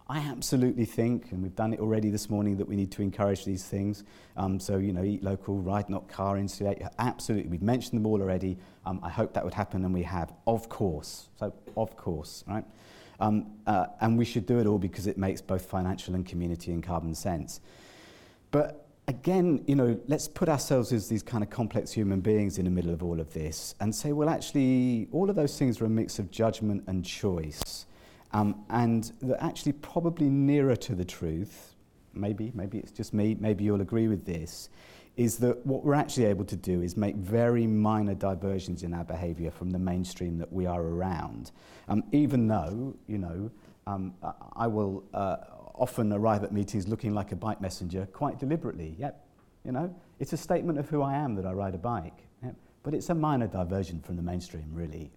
I 0.08 0.20
absolutely 0.20 0.86
think, 0.86 1.32
and 1.32 1.42
we've 1.42 1.56
done 1.56 1.74
it 1.74 1.80
already 1.80 2.10
this 2.10 2.30
morning, 2.30 2.58
that 2.58 2.68
we 2.68 2.76
need 2.76 2.92
to 2.92 3.02
encourage 3.02 3.46
these 3.46 3.64
things. 3.64 4.04
Um, 4.36 4.60
so, 4.60 4.78
you 4.78 4.92
know, 4.92 5.04
eat 5.04 5.24
local, 5.24 5.58
ride 5.58 5.90
not 5.90 6.10
car, 6.10 6.38
insulate. 6.38 6.82
Absolutely. 7.00 7.50
We've 7.50 7.62
mentioned 7.62 7.98
them 7.98 8.06
all 8.06 8.22
already. 8.22 8.58
Um, 8.86 9.00
I 9.02 9.10
hope 9.10 9.34
that 9.34 9.44
would 9.46 9.54
happen, 9.54 9.86
and 9.86 9.94
we 9.94 10.04
have, 10.04 10.34
of 10.46 10.68
course. 10.68 11.30
So, 11.40 11.54
of 11.78 11.96
course, 11.96 12.44
right? 12.48 12.66
Um, 13.24 13.46
uh, 13.66 13.86
and 14.02 14.18
we 14.18 14.26
should 14.26 14.46
do 14.46 14.60
it 14.60 14.68
all 14.68 14.78
because 14.78 15.08
it 15.08 15.18
makes 15.18 15.40
both 15.40 15.66
financial 15.66 16.14
and 16.14 16.26
community 16.26 16.74
and 16.74 16.84
carbon 16.84 17.16
sense. 17.16 17.62
But 18.52 18.86
again, 19.08 19.64
you 19.66 19.76
know, 19.76 19.98
let's 20.08 20.28
put 20.28 20.50
ourselves 20.50 20.92
as 20.92 21.08
these 21.08 21.24
kind 21.24 21.42
of 21.42 21.50
complex 21.50 21.94
human 21.94 22.20
beings 22.20 22.58
in 22.58 22.66
the 22.66 22.72
middle 22.72 22.92
of 22.92 23.02
all 23.02 23.22
of 23.22 23.32
this 23.34 23.76
and 23.80 23.96
say, 23.96 24.12
well, 24.12 24.28
actually, 24.28 25.08
all 25.14 25.30
of 25.30 25.38
those 25.38 25.58
things 25.58 25.80
are 25.80 25.86
a 25.86 25.90
mix 25.90 26.20
of 26.20 26.32
judgment 26.32 26.84
and 26.88 27.06
choice. 27.06 27.86
Um, 28.34 28.66
and 28.70 29.14
they're 29.22 29.42
actually 29.42 29.72
probably 29.72 30.30
nearer 30.30 30.76
to 30.76 30.94
the 30.94 31.06
truth, 31.06 31.76
maybe, 32.14 32.52
maybe 32.54 32.78
it's 32.78 32.92
just 32.92 33.14
me, 33.14 33.38
maybe 33.40 33.64
you'll 33.64 33.80
agree 33.80 34.10
with 34.10 34.26
this, 34.26 34.68
is 35.16 35.38
that 35.38 35.64
what 35.66 35.84
we're 35.84 35.94
actually 35.94 36.26
able 36.26 36.46
to 36.46 36.56
do 36.56 36.82
is 36.82 36.98
make 36.98 37.16
very 37.16 37.68
minor 37.68 38.16
diversions 38.16 38.84
in 38.84 38.94
our 38.94 39.04
behaviour 39.04 39.52
from 39.52 39.70
the 39.70 39.80
mainstream 39.80 40.38
that 40.40 40.52
we 40.52 40.66
are 40.66 40.82
around. 40.82 41.52
Um, 41.88 42.04
even 42.12 42.48
though, 42.48 42.96
you 43.08 43.20
know, 43.20 43.52
um, 43.86 44.16
I 44.56 44.68
will 44.68 45.04
uh, 45.14 45.38
often 45.76 46.12
arrive 46.12 46.44
at 46.44 46.52
meetings 46.52 46.88
looking 46.88 47.14
like 47.14 47.32
a 47.32 47.36
bike 47.36 47.62
messenger 47.62 48.08
quite 48.12 48.40
deliberately. 48.40 48.96
Yep, 48.98 49.24
you 49.66 49.72
know, 49.72 49.94
it's 50.20 50.34
a 50.34 50.38
statement 50.38 50.80
of 50.80 50.90
who 50.90 51.02
I 51.02 51.14
am 51.16 51.36
that 51.36 51.46
I 51.46 51.52
ride 51.52 51.76
a 51.76 51.80
bike. 51.80 52.28
Yep. 52.44 52.56
But 52.84 52.94
it's 52.94 53.10
a 53.10 53.16
minor 53.16 53.48
diversion 53.48 54.02
from 54.02 54.16
the 54.16 54.22
mainstream, 54.22 54.66
really. 54.74 55.12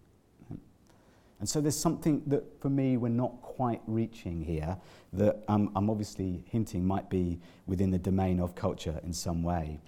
And 1.38 1.49
so 1.49 1.61
there's 1.61 1.76
something 1.76 2.23
that, 2.26 2.61
for 2.61 2.71
me, 2.71 2.97
we're 2.97 3.09
not 3.09 3.40
quite 3.43 3.83
reaching 3.87 4.43
here 4.43 4.76
that 5.12 5.45
um, 5.49 5.71
I'm 5.76 5.90
obviously 5.90 6.43
hinting 6.47 6.87
might 6.87 7.11
be 7.11 7.38
within 7.66 7.90
the 7.90 7.99
domain 7.99 8.40
of 8.40 8.55
culture 8.55 9.00
in 9.05 9.12
some 9.12 9.43
way. 9.43 9.78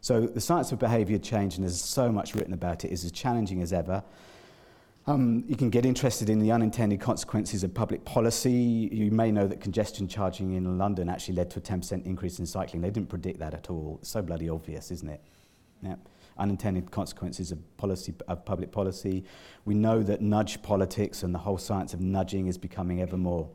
So 0.00 0.22
the 0.22 0.40
science 0.40 0.72
of 0.72 0.78
behaviour 0.78 1.18
change, 1.18 1.56
and 1.56 1.64
there's 1.64 1.80
so 1.80 2.10
much 2.10 2.34
written 2.34 2.52
about 2.52 2.84
it, 2.84 2.92
is 2.92 3.04
as 3.04 3.12
challenging 3.12 3.62
as 3.62 3.72
ever. 3.72 4.02
Um, 5.06 5.44
you 5.46 5.56
can 5.56 5.68
get 5.68 5.84
interested 5.84 6.30
in 6.30 6.38
the 6.38 6.50
unintended 6.50 7.00
consequences 7.00 7.62
of 7.62 7.74
public 7.74 8.04
policy. 8.06 8.88
You 8.90 9.10
may 9.10 9.30
know 9.30 9.46
that 9.46 9.60
congestion 9.60 10.08
charging 10.08 10.54
in 10.54 10.78
London 10.78 11.10
actually 11.10 11.34
led 11.34 11.50
to 11.50 11.58
a 11.58 11.62
10% 11.62 12.06
increase 12.06 12.38
in 12.38 12.46
cycling. 12.46 12.80
They 12.80 12.90
didn't 12.90 13.10
predict 13.10 13.38
that 13.40 13.52
at 13.52 13.68
all. 13.68 13.98
It's 14.00 14.08
so 14.08 14.22
bloody 14.22 14.48
obvious, 14.48 14.90
isn't 14.90 15.08
it? 15.08 15.20
Yeah. 15.82 15.96
unintended 16.38 16.90
consequences 16.90 17.52
of, 17.52 17.76
policy, 17.76 18.14
of 18.28 18.44
public 18.44 18.72
policy. 18.72 19.24
We 19.64 19.74
know 19.74 20.02
that 20.02 20.20
nudge 20.20 20.62
politics 20.62 21.22
and 21.22 21.34
the 21.34 21.38
whole 21.38 21.58
science 21.58 21.94
of 21.94 22.00
nudging 22.00 22.48
is 22.48 22.58
becoming 22.58 23.00
ever 23.00 23.16
more 23.16 23.48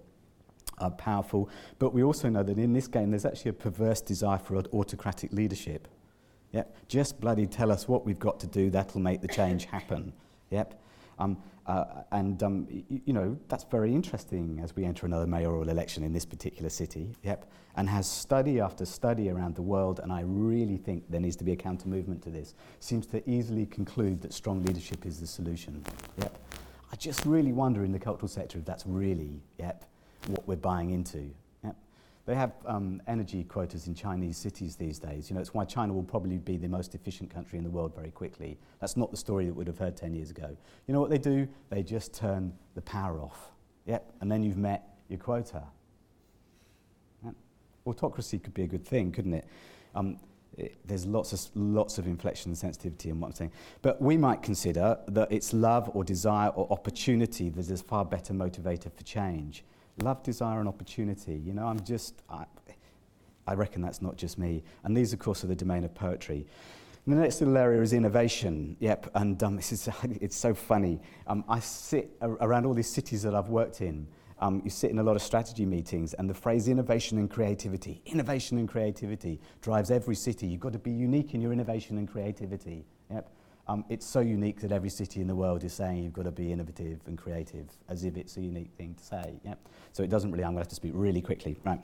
uh, 0.79 0.89
powerful. 0.91 1.49
But 1.77 1.93
we 1.93 2.03
also 2.03 2.29
know 2.29 2.43
that 2.43 2.57
in 2.57 2.73
this 2.73 2.87
game, 2.87 3.11
there's 3.11 3.25
actually 3.25 3.49
a 3.49 3.53
perverse 3.53 4.01
desire 4.01 4.37
for 4.37 4.55
autocratic 4.57 5.33
leadership. 5.33 5.87
Yep. 6.51 6.75
Just 6.87 7.19
bloody 7.19 7.45
tell 7.45 7.71
us 7.71 7.87
what 7.87 8.05
we've 8.05 8.19
got 8.19 8.39
to 8.39 8.47
do, 8.47 8.69
that'll 8.69 9.01
make 9.01 9.21
the 9.21 9.27
change 9.27 9.65
happen. 9.65 10.13
Yep. 10.49 10.81
Um, 11.19 11.37
uh, 11.69 12.03
and, 12.11 12.41
um, 12.41 12.67
y- 12.71 13.01
you 13.05 13.13
know, 13.13 13.37
that's 13.47 13.63
very 13.65 13.93
interesting 13.93 14.59
as 14.63 14.75
we 14.75 14.83
enter 14.83 15.05
another 15.05 15.27
mayoral 15.27 15.69
election 15.69 16.03
in 16.03 16.11
this 16.11 16.25
particular 16.25 16.67
city, 16.67 17.15
yep, 17.23 17.45
and 17.75 17.87
has 17.87 18.09
study 18.09 18.59
after 18.59 18.85
study 18.85 19.29
around 19.29 19.53
the 19.55 19.61
world, 19.61 19.99
and 20.01 20.11
I 20.11 20.21
really 20.21 20.77
think 20.77 21.03
there 21.11 21.21
needs 21.21 21.35
to 21.35 21.43
be 21.43 21.51
a 21.51 21.55
counter 21.55 21.87
movement 21.87 22.23
to 22.23 22.31
this. 22.31 22.55
Seems 22.79 23.05
to 23.07 23.29
easily 23.29 23.67
conclude 23.67 24.19
that 24.21 24.33
strong 24.33 24.63
leadership 24.63 25.05
is 25.05 25.19
the 25.19 25.27
solution, 25.27 25.83
yep. 26.17 26.35
I 26.91 26.95
just 26.95 27.23
really 27.25 27.53
wonder 27.53 27.85
in 27.85 27.91
the 27.91 27.99
cultural 27.99 28.27
sector 28.27 28.57
if 28.57 28.65
that's 28.65 28.87
really, 28.87 29.39
yep, 29.59 29.85
what 30.25 30.47
we're 30.47 30.55
buying 30.55 30.89
into. 30.89 31.29
They 32.29 32.35
have 32.35 32.51
um, 32.67 33.01
energy 33.07 33.43
quotas 33.43 33.87
in 33.87 33.95
Chinese 33.95 34.37
cities 34.37 34.75
these 34.75 34.99
days. 34.99 35.31
You 35.31 35.33
know, 35.33 35.41
it's 35.41 35.55
why 35.55 35.65
China 35.65 35.93
will 35.93 36.03
probably 36.03 36.37
be 36.37 36.57
the 36.57 36.67
most 36.67 36.93
efficient 36.93 37.31
country 37.31 37.57
in 37.57 37.63
the 37.63 37.71
world 37.71 37.95
very 37.95 38.11
quickly. 38.11 38.59
That's 38.79 38.95
not 38.95 39.09
the 39.09 39.17
story 39.17 39.47
that 39.47 39.55
we'd 39.55 39.65
have 39.65 39.79
heard 39.79 39.97
10 39.97 40.13
years 40.13 40.29
ago. 40.29 40.55
You 40.85 40.93
know 40.93 41.01
what 41.01 41.09
they 41.09 41.17
do? 41.17 41.47
They 41.71 41.81
just 41.81 42.13
turn 42.13 42.53
the 42.75 42.81
power 42.81 43.19
off. 43.19 43.49
Yep, 43.87 44.13
and 44.21 44.31
then 44.31 44.43
you've 44.43 44.59
met 44.59 44.89
your 45.07 45.17
quota. 45.17 45.63
Yep. 47.25 47.33
Autocracy 47.85 48.37
could 48.37 48.53
be 48.53 48.61
a 48.61 48.67
good 48.67 48.85
thing, 48.85 49.11
couldn't 49.11 49.33
it? 49.33 49.47
Um, 49.95 50.19
it, 50.55 50.77
there's 50.85 51.07
lots 51.07 51.33
of, 51.33 51.41
lots 51.55 51.97
of 51.97 52.05
inflection 52.05 52.51
and 52.51 52.57
sensitivity 52.59 53.09
in 53.09 53.19
what 53.19 53.29
I'm 53.29 53.33
saying. 53.33 53.51
But 53.81 53.99
we 54.03 54.17
might 54.17 54.43
consider 54.43 54.99
that 55.07 55.31
it's 55.31 55.51
love 55.51 55.89
or 55.95 56.03
desire 56.03 56.49
or 56.49 56.71
opportunity 56.71 57.49
that 57.49 57.71
is 57.71 57.81
far 57.81 58.05
better 58.05 58.35
motivator 58.35 58.93
for 58.93 59.01
change 59.01 59.63
love, 60.01 60.23
desire, 60.23 60.59
and 60.59 60.67
opportunity. 60.67 61.35
You 61.35 61.53
know, 61.53 61.67
I'm 61.67 61.83
just, 61.83 62.21
I, 62.29 62.45
I 63.47 63.53
reckon 63.53 63.81
that's 63.81 64.01
not 64.01 64.15
just 64.15 64.37
me. 64.37 64.63
And 64.83 64.95
these, 64.95 65.13
of 65.13 65.19
course, 65.19 65.43
are 65.43 65.47
the 65.47 65.55
domain 65.55 65.83
of 65.83 65.93
poetry. 65.93 66.45
And 67.05 67.17
the 67.17 67.21
next 67.21 67.41
little 67.41 67.57
area 67.57 67.81
is 67.81 67.93
innovation. 67.93 68.77
Yep, 68.79 69.11
and 69.15 69.41
um, 69.43 69.55
this 69.57 69.71
is, 69.71 69.89
it's 70.03 70.37
so 70.37 70.53
funny. 70.53 70.99
Um, 71.27 71.43
I 71.49 71.59
sit 71.59 72.11
around 72.21 72.65
all 72.65 72.73
these 72.73 72.89
cities 72.89 73.23
that 73.23 73.33
I've 73.33 73.49
worked 73.49 73.81
in. 73.81 74.07
Um, 74.41 74.61
you 74.63 74.69
sit 74.69 74.91
in 74.91 74.99
a 74.99 75.03
lot 75.03 75.15
of 75.15 75.21
strategy 75.21 75.65
meetings, 75.65 76.13
and 76.13 76.29
the 76.29 76.33
phrase 76.33 76.67
innovation 76.69 77.17
and 77.17 77.29
creativity, 77.29 78.01
innovation 78.05 78.57
and 78.57 78.69
creativity 78.69 79.41
drives 79.61 79.91
every 79.91 80.15
city. 80.15 80.47
You've 80.47 80.61
got 80.61 80.71
to 80.73 80.79
be 80.79 80.91
unique 80.91 81.33
in 81.33 81.41
your 81.41 81.51
innovation 81.51 81.97
and 81.97 82.07
creativity. 82.07 82.85
Yep. 83.11 83.29
um, 83.69 83.85
it's 83.87 84.05
so 84.05 84.19
unique 84.19 84.59
that 84.61 84.71
every 84.71 84.89
city 84.89 85.21
in 85.21 85.27
the 85.27 85.35
world 85.35 85.63
is 85.63 85.73
saying 85.73 86.03
you've 86.03 86.13
got 86.13 86.23
to 86.23 86.31
be 86.31 86.51
innovative 86.51 86.99
and 87.05 87.15
creative, 87.15 87.67
as 87.87 88.03
if 88.03 88.17
it's 88.17 88.35
a 88.35 88.41
unique 88.41 88.71
thing 88.77 88.95
to 88.95 89.03
say. 89.03 89.39
Yeah? 89.45 89.53
So 89.91 90.01
it 90.01 90.09
doesn't 90.09 90.31
really, 90.31 90.43
I'm 90.43 90.53
going 90.53 90.57
to 90.57 90.61
have 90.61 90.69
to 90.69 90.75
speak 90.75 90.93
really 90.95 91.21
quickly. 91.21 91.55
Right. 91.63 91.79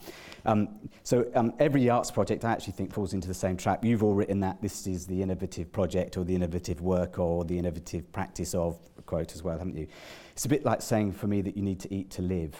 Um, 0.45 0.67
so 1.03 1.29
um, 1.35 1.53
every 1.59 1.87
arts 1.87 2.09
project, 2.09 2.43
I 2.43 2.51
actually 2.51 2.73
think, 2.73 2.91
falls 2.91 3.13
into 3.13 3.27
the 3.27 3.35
same 3.35 3.55
trap. 3.55 3.85
You've 3.85 4.03
all 4.03 4.15
written 4.15 4.39
that 4.39 4.63
this 4.63 4.87
is 4.87 5.05
the 5.05 5.21
innovative 5.21 5.71
project 5.71 6.17
or 6.17 6.25
the 6.25 6.33
innovative 6.33 6.81
work 6.81 7.19
or 7.19 7.45
the 7.45 7.57
innovative 7.57 8.11
practice 8.11 8.55
of, 8.55 8.79
quote, 9.05 9.35
as 9.35 9.43
well, 9.43 9.59
haven't 9.59 9.77
you? 9.77 9.87
It's 10.31 10.45
a 10.45 10.49
bit 10.49 10.65
like 10.65 10.81
saying 10.81 11.11
for 11.11 11.27
me 11.27 11.43
that 11.43 11.55
you 11.55 11.61
need 11.61 11.79
to 11.81 11.93
eat 11.93 12.09
to 12.11 12.23
live. 12.23 12.55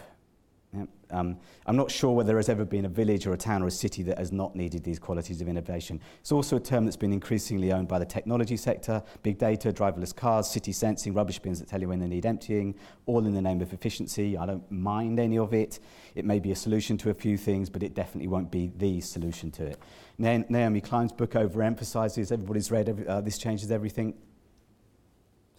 Um, 1.11 1.37
I'm 1.65 1.75
not 1.75 1.91
sure 1.91 2.11
whether 2.11 2.27
there 2.27 2.37
has 2.37 2.49
ever 2.49 2.65
been 2.65 2.85
a 2.85 2.89
village 2.89 3.27
or 3.27 3.33
a 3.33 3.37
town 3.37 3.61
or 3.63 3.67
a 3.67 3.71
city 3.71 4.03
that 4.03 4.17
has 4.17 4.31
not 4.31 4.55
needed 4.55 4.83
these 4.83 4.99
qualities 4.99 5.39
of 5.41 5.47
innovation. 5.47 6.01
It's 6.19 6.31
also 6.31 6.57
a 6.57 6.59
term 6.59 6.85
that's 6.85 6.97
been 6.97 7.13
increasingly 7.13 7.71
owned 7.71 7.87
by 7.87 7.99
the 7.99 8.05
technology 8.05 8.57
sector, 8.57 9.03
big 9.23 9.37
data, 9.37 9.71
driverless 9.71 10.15
cars, 10.15 10.49
city 10.49 10.71
sensing, 10.71 11.13
rubbish 11.13 11.39
bins 11.39 11.59
that 11.59 11.67
tell 11.67 11.79
you 11.79 11.87
when 11.87 11.99
they 11.99 12.07
need 12.07 12.25
emptying, 12.25 12.75
all 13.05 13.25
in 13.25 13.33
the 13.33 13.41
name 13.41 13.61
of 13.61 13.71
efficiency. 13.71 14.37
I 14.37 14.45
don't 14.45 14.69
mind 14.71 15.19
any 15.19 15.37
of 15.37 15.53
it. 15.53 15.79
It 16.15 16.25
may 16.25 16.39
be 16.39 16.51
a 16.51 16.55
solution 16.55 16.97
to 16.99 17.09
a 17.11 17.13
few 17.13 17.37
things, 17.37 17.69
but 17.69 17.83
it 17.83 17.93
definitely 17.93 18.27
won't 18.27 18.51
be 18.51 18.71
the 18.75 19.01
solution 19.01 19.51
to 19.51 19.65
it. 19.65 19.79
Naomi 20.17 20.81
Klein's 20.81 21.11
book 21.11 21.31
overemphasizes, 21.31 22.31
everybody's 22.31 22.71
read, 22.71 22.89
every, 22.89 23.07
uh, 23.07 23.21
this 23.21 23.37
changes 23.37 23.71
everything 23.71 24.15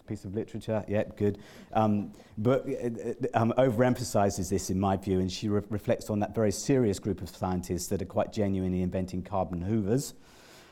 piece 0.07 0.25
of 0.25 0.33
literature. 0.33 0.83
Yep, 0.87 1.17
good. 1.17 1.37
Um, 1.73 2.13
but 2.37 2.65
uh, 2.67 2.87
uh, 3.09 3.13
um, 3.33 3.53
overemphasizes 3.57 4.49
this, 4.49 4.69
in 4.69 4.79
my 4.79 4.97
view, 4.97 5.19
and 5.19 5.31
she 5.31 5.49
re- 5.49 5.61
reflects 5.69 6.09
on 6.09 6.19
that 6.19 6.33
very 6.33 6.51
serious 6.51 6.99
group 6.99 7.21
of 7.21 7.29
scientists 7.29 7.87
that 7.87 8.01
are 8.01 8.05
quite 8.05 8.31
genuinely 8.31 8.81
inventing 8.81 9.23
carbon 9.23 9.61
hoovers. 9.61 10.13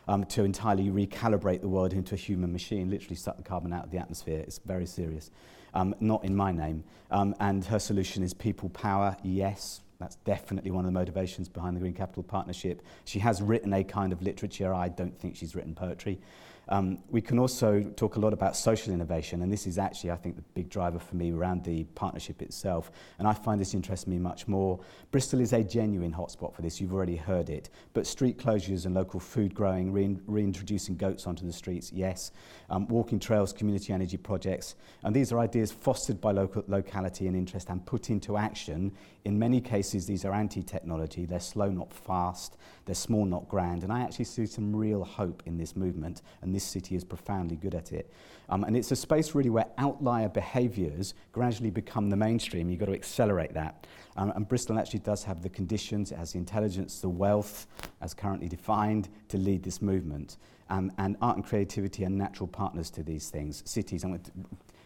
Um, 0.07 0.23
to 0.25 0.43
entirely 0.43 0.91
recalibrate 0.91 1.61
the 1.61 1.67
world 1.67 1.91
into 1.91 2.13
a 2.13 2.17
human 2.17 2.51
machine, 2.51 2.91
literally 2.91 3.15
suck 3.15 3.37
the 3.37 3.43
carbon 3.43 3.73
out 3.73 3.85
of 3.85 3.89
the 3.89 3.97
atmosphere. 3.97 4.37
It's 4.37 4.59
very 4.59 4.85
serious. 4.85 5.31
Um, 5.73 5.95
not 5.99 6.23
in 6.23 6.35
my 6.35 6.51
name. 6.51 6.83
Um, 7.09 7.33
and 7.39 7.65
her 7.65 7.79
solution 7.79 8.21
is 8.21 8.31
people 8.31 8.69
power, 8.69 9.17
yes. 9.23 9.81
That's 9.99 10.17
definitely 10.17 10.71
one 10.71 10.85
of 10.85 10.93
the 10.93 10.99
motivations 10.99 11.49
behind 11.49 11.75
the 11.75 11.79
Green 11.79 11.93
Capital 11.93 12.21
Partnership. 12.21 12.81
She 13.05 13.17
has 13.19 13.41
written 13.41 13.73
a 13.73 13.83
kind 13.83 14.13
of 14.13 14.21
literature. 14.21 14.73
I 14.73 14.89
don't 14.89 15.17
think 15.17 15.35
she's 15.35 15.55
written 15.55 15.73
poetry. 15.73 16.19
Um, 16.69 16.99
we 17.09 17.21
can 17.21 17.37
also 17.39 17.81
talk 17.95 18.15
a 18.15 18.19
lot 18.19 18.33
about 18.33 18.55
social 18.55 18.93
innovation, 18.93 19.41
and 19.41 19.51
this 19.51 19.67
is 19.67 19.77
actually, 19.77 20.11
I 20.11 20.15
think, 20.15 20.35
the 20.35 20.41
big 20.53 20.69
driver 20.69 20.99
for 20.99 21.15
me 21.15 21.31
around 21.31 21.63
the 21.63 21.83
partnership 21.95 22.41
itself. 22.41 22.91
And 23.19 23.27
I 23.27 23.33
find 23.33 23.59
this 23.59 23.73
interests 23.73 24.07
me 24.07 24.17
much 24.17 24.47
more. 24.47 24.79
Bristol 25.11 25.41
is 25.41 25.53
a 25.53 25.63
genuine 25.63 26.13
hotspot 26.13 26.55
for 26.55 26.61
this, 26.61 26.81
you've 26.81 26.93
already 26.93 27.15
heard 27.15 27.49
it. 27.49 27.69
But 27.93 28.07
street 28.07 28.37
closures 28.37 28.85
and 28.85 28.95
local 28.95 29.19
food 29.19 29.53
growing, 29.53 29.91
rein 29.91 30.21
reintroducing 30.25 30.97
goats 30.97 31.27
onto 31.27 31.45
the 31.45 31.53
streets, 31.53 31.91
yes. 31.91 32.31
Um, 32.69 32.87
walking 32.87 33.19
trails, 33.19 33.53
community 33.53 33.93
energy 33.93 34.17
projects. 34.17 34.75
And 35.03 35.15
these 35.15 35.31
are 35.31 35.39
ideas 35.39 35.71
fostered 35.71 36.19
by 36.19 36.31
local 36.31 36.63
locality 36.67 37.27
and 37.27 37.35
interest 37.35 37.69
and 37.69 37.85
put 37.85 38.09
into 38.09 38.37
action. 38.37 38.91
In 39.25 39.37
many 39.37 39.61
cases, 39.61 40.05
these 40.05 40.25
are 40.25 40.33
anti 40.33 40.63
technology, 40.63 41.25
they're 41.25 41.39
slow, 41.39 41.69
not 41.69 41.93
fast, 41.93 42.57
they're 42.85 42.95
small, 42.95 43.25
not 43.25 43.47
grand. 43.49 43.83
And 43.83 43.91
I 43.91 44.01
actually 44.01 44.25
see 44.25 44.45
some 44.45 44.75
real 44.75 45.03
hope 45.03 45.43
in 45.45 45.57
this 45.57 45.75
movement. 45.75 46.21
And 46.41 46.54
this 46.55 46.63
city 46.63 46.95
is 46.95 47.03
profoundly 47.03 47.57
good 47.57 47.75
at 47.75 47.91
it. 47.91 48.11
Um, 48.47 48.63
and 48.63 48.77
it's 48.77 48.91
a 48.91 48.95
space 48.95 49.35
really 49.35 49.49
where 49.49 49.67
outlier 49.77 50.29
behaviours 50.29 51.13
gradually 51.33 51.69
become 51.69 52.09
the 52.09 52.15
mainstream. 52.15 52.69
You've 52.69 52.79
got 52.79 52.85
to 52.85 52.93
accelerate 52.93 53.53
that. 53.53 53.85
Um, 54.15 54.31
and 54.35 54.47
Bristol 54.47 54.79
actually 54.79 54.99
does 54.99 55.23
have 55.25 55.41
the 55.43 55.49
conditions, 55.49 56.11
it 56.11 56.17
has 56.17 56.31
the 56.31 56.39
intelligence, 56.39 57.01
the 57.01 57.09
wealth, 57.09 57.67
as 58.01 58.13
currently 58.13 58.47
defined, 58.47 59.09
to 59.27 59.37
lead 59.37 59.63
this 59.63 59.81
movement. 59.81 60.37
Um, 60.69 60.91
and 60.97 61.17
art 61.21 61.35
and 61.35 61.45
creativity 61.45 62.05
are 62.05 62.09
natural 62.09 62.47
partners 62.47 62.89
to 62.91 63.03
these 63.03 63.29
things. 63.29 63.61
Cities, 63.65 64.03
I'm 64.05 64.11
going 64.11 64.23
to 64.23 64.31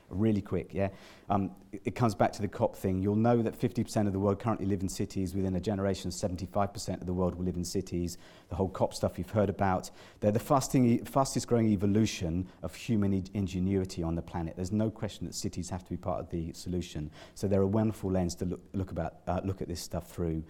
really 0.09 0.41
quick, 0.41 0.73
yeah? 0.73 0.89
Um, 1.29 1.51
it, 1.71 1.81
it 1.85 1.95
comes 1.95 2.15
back 2.15 2.31
to 2.33 2.41
the 2.41 2.47
COP 2.47 2.75
thing. 2.75 3.01
You'll 3.01 3.15
know 3.15 3.41
that 3.41 3.59
50% 3.59 4.07
of 4.07 4.13
the 4.13 4.19
world 4.19 4.39
currently 4.39 4.65
live 4.65 4.81
in 4.81 4.89
cities. 4.89 5.35
Within 5.35 5.55
a 5.55 5.59
generation, 5.59 6.11
75% 6.11 7.01
of 7.01 7.05
the 7.05 7.13
world 7.13 7.35
will 7.35 7.45
live 7.45 7.55
in 7.55 7.65
cities. 7.65 8.17
The 8.49 8.55
whole 8.55 8.69
COP 8.69 8.93
stuff 8.93 9.17
you've 9.17 9.29
heard 9.29 9.49
about. 9.49 9.91
They're 10.19 10.31
the 10.31 10.39
fasting, 10.39 10.85
e, 10.85 10.97
fastest 10.99 11.47
growing 11.47 11.69
evolution 11.69 12.47
of 12.63 12.73
human 12.75 13.13
e 13.13 13.23
ingenuity 13.33 14.03
on 14.03 14.15
the 14.15 14.21
planet. 14.21 14.55
There's 14.55 14.71
no 14.71 14.89
question 14.89 15.25
that 15.27 15.35
cities 15.35 15.69
have 15.69 15.83
to 15.83 15.89
be 15.89 15.97
part 15.97 16.19
of 16.19 16.29
the 16.29 16.53
solution. 16.53 17.11
So 17.35 17.47
they're 17.47 17.61
a 17.61 17.67
wonderful 17.67 18.11
lens 18.11 18.35
to 18.35 18.45
look, 18.45 18.61
look, 18.73 18.91
about, 18.91 19.15
uh, 19.27 19.41
look 19.43 19.61
at 19.61 19.67
this 19.67 19.81
stuff 19.81 20.09
through. 20.09 20.43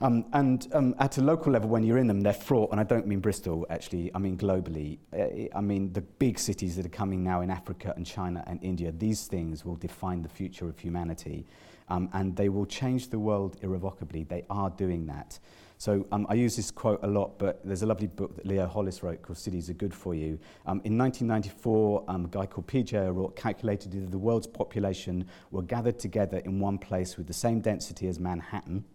Um, 0.00 0.26
and 0.34 0.68
um, 0.74 0.94
at 0.98 1.16
a 1.16 1.22
local 1.22 1.52
level, 1.52 1.70
when 1.70 1.82
you're 1.82 1.96
in 1.96 2.06
them, 2.06 2.20
they're 2.20 2.34
fraught, 2.34 2.70
and 2.70 2.78
I 2.78 2.84
don't 2.84 3.06
mean 3.06 3.20
Bristol, 3.20 3.66
actually, 3.70 4.10
I 4.14 4.18
mean 4.18 4.36
globally. 4.36 4.98
Uh, 5.10 5.48
I 5.56 5.62
mean 5.62 5.92
the 5.94 6.02
big 6.02 6.38
cities 6.38 6.76
that 6.76 6.84
are 6.84 6.90
coming 6.90 7.24
now 7.24 7.40
in 7.40 7.50
Africa 7.50 7.94
and 7.96 8.04
China 8.04 8.44
and 8.46 8.62
India, 8.62 8.92
these 8.92 9.26
things 9.26 9.64
will 9.64 9.76
define 9.76 10.20
the 10.20 10.28
future 10.28 10.68
of 10.68 10.78
humanity, 10.78 11.46
um, 11.88 12.10
and 12.12 12.36
they 12.36 12.50
will 12.50 12.66
change 12.66 13.08
the 13.08 13.18
world 13.18 13.56
irrevocably. 13.62 14.24
They 14.24 14.44
are 14.50 14.68
doing 14.68 15.06
that. 15.06 15.38
So 15.78 16.06
um, 16.12 16.26
I 16.28 16.34
use 16.34 16.56
this 16.56 16.70
quote 16.70 17.00
a 17.02 17.06
lot, 17.06 17.38
but 17.38 17.60
there's 17.64 17.82
a 17.82 17.86
lovely 17.86 18.06
book 18.06 18.36
that 18.36 18.46
Leo 18.46 18.66
Hollis 18.66 19.02
wrote 19.02 19.22
called 19.22 19.38
Cities 19.38 19.70
Are 19.70 19.74
Good 19.74 19.94
For 19.94 20.14
You. 20.14 20.38
Um, 20.66 20.80
in 20.84 20.96
1994, 20.96 22.04
um, 22.08 22.24
a 22.26 22.28
guy 22.28 22.46
called 22.46 22.66
P.J. 22.66 22.98
O'Rourke 22.98 23.36
calculated 23.36 23.92
that 23.92 24.10
the 24.10 24.18
world's 24.18 24.46
population 24.46 25.26
were 25.50 25.62
gathered 25.62 25.98
together 25.98 26.38
in 26.38 26.60
one 26.60 26.78
place 26.78 27.16
with 27.16 27.26
the 27.26 27.34
same 27.34 27.60
density 27.60 28.08
as 28.08 28.18
Manhattan– 28.20 28.84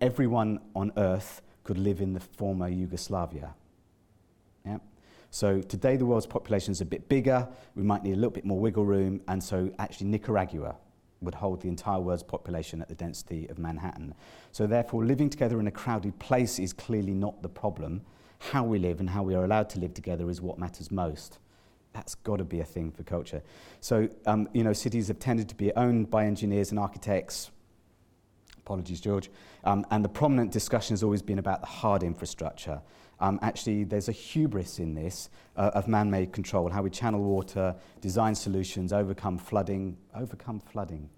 everyone 0.00 0.60
on 0.74 0.92
earth 0.96 1.42
could 1.64 1.78
live 1.78 2.00
in 2.00 2.12
the 2.12 2.20
former 2.20 2.68
Yugoslavia. 2.68 3.54
Yeah? 4.64 4.78
So 5.30 5.60
today 5.60 5.96
the 5.96 6.06
world's 6.06 6.26
population 6.26 6.72
is 6.72 6.80
a 6.80 6.86
bit 6.86 7.08
bigger, 7.08 7.46
we 7.74 7.82
might 7.82 8.02
need 8.02 8.12
a 8.12 8.16
little 8.16 8.30
bit 8.30 8.44
more 8.44 8.58
wiggle 8.58 8.84
room, 8.84 9.20
and 9.28 9.42
so 9.42 9.70
actually 9.78 10.08
Nicaragua 10.08 10.76
would 11.20 11.34
hold 11.34 11.60
the 11.60 11.68
entire 11.68 12.00
world's 12.00 12.22
population 12.22 12.80
at 12.80 12.88
the 12.88 12.94
density 12.94 13.48
of 13.48 13.58
Manhattan. 13.58 14.14
So 14.52 14.66
therefore 14.66 15.04
living 15.04 15.28
together 15.28 15.58
in 15.60 15.66
a 15.66 15.70
crowded 15.70 16.18
place 16.18 16.58
is 16.58 16.72
clearly 16.72 17.12
not 17.12 17.42
the 17.42 17.48
problem. 17.48 18.02
How 18.38 18.62
we 18.62 18.78
live 18.78 19.00
and 19.00 19.10
how 19.10 19.24
we 19.24 19.34
are 19.34 19.44
allowed 19.44 19.68
to 19.70 19.80
live 19.80 19.94
together 19.94 20.30
is 20.30 20.40
what 20.40 20.58
matters 20.58 20.90
most. 20.90 21.40
That's 21.92 22.14
got 22.14 22.36
to 22.36 22.44
be 22.44 22.60
a 22.60 22.64
thing 22.64 22.92
for 22.92 23.02
culture. 23.02 23.42
So, 23.80 24.08
um, 24.26 24.48
you 24.52 24.62
know, 24.62 24.72
cities 24.72 25.08
have 25.08 25.18
tended 25.18 25.48
to 25.48 25.56
be 25.56 25.74
owned 25.74 26.10
by 26.10 26.24
engineers 26.24 26.70
and 26.70 26.78
architects, 26.78 27.50
Apologies, 28.68 29.00
George. 29.00 29.30
Um, 29.64 29.86
and 29.90 30.04
the 30.04 30.10
prominent 30.10 30.52
discussion 30.52 30.92
has 30.92 31.02
always 31.02 31.22
been 31.22 31.38
about 31.38 31.62
the 31.62 31.66
hard 31.66 32.02
infrastructure. 32.02 32.82
Um, 33.18 33.38
actually, 33.40 33.84
there's 33.84 34.10
a 34.10 34.12
hubris 34.12 34.78
in 34.78 34.94
this 34.94 35.30
uh, 35.56 35.70
of 35.72 35.88
man 35.88 36.10
made 36.10 36.34
control, 36.34 36.68
how 36.68 36.82
we 36.82 36.90
channel 36.90 37.22
water, 37.22 37.74
design 38.02 38.34
solutions, 38.34 38.92
overcome 38.92 39.38
flooding. 39.38 39.96
Overcome 40.14 40.60
flooding. 40.60 41.08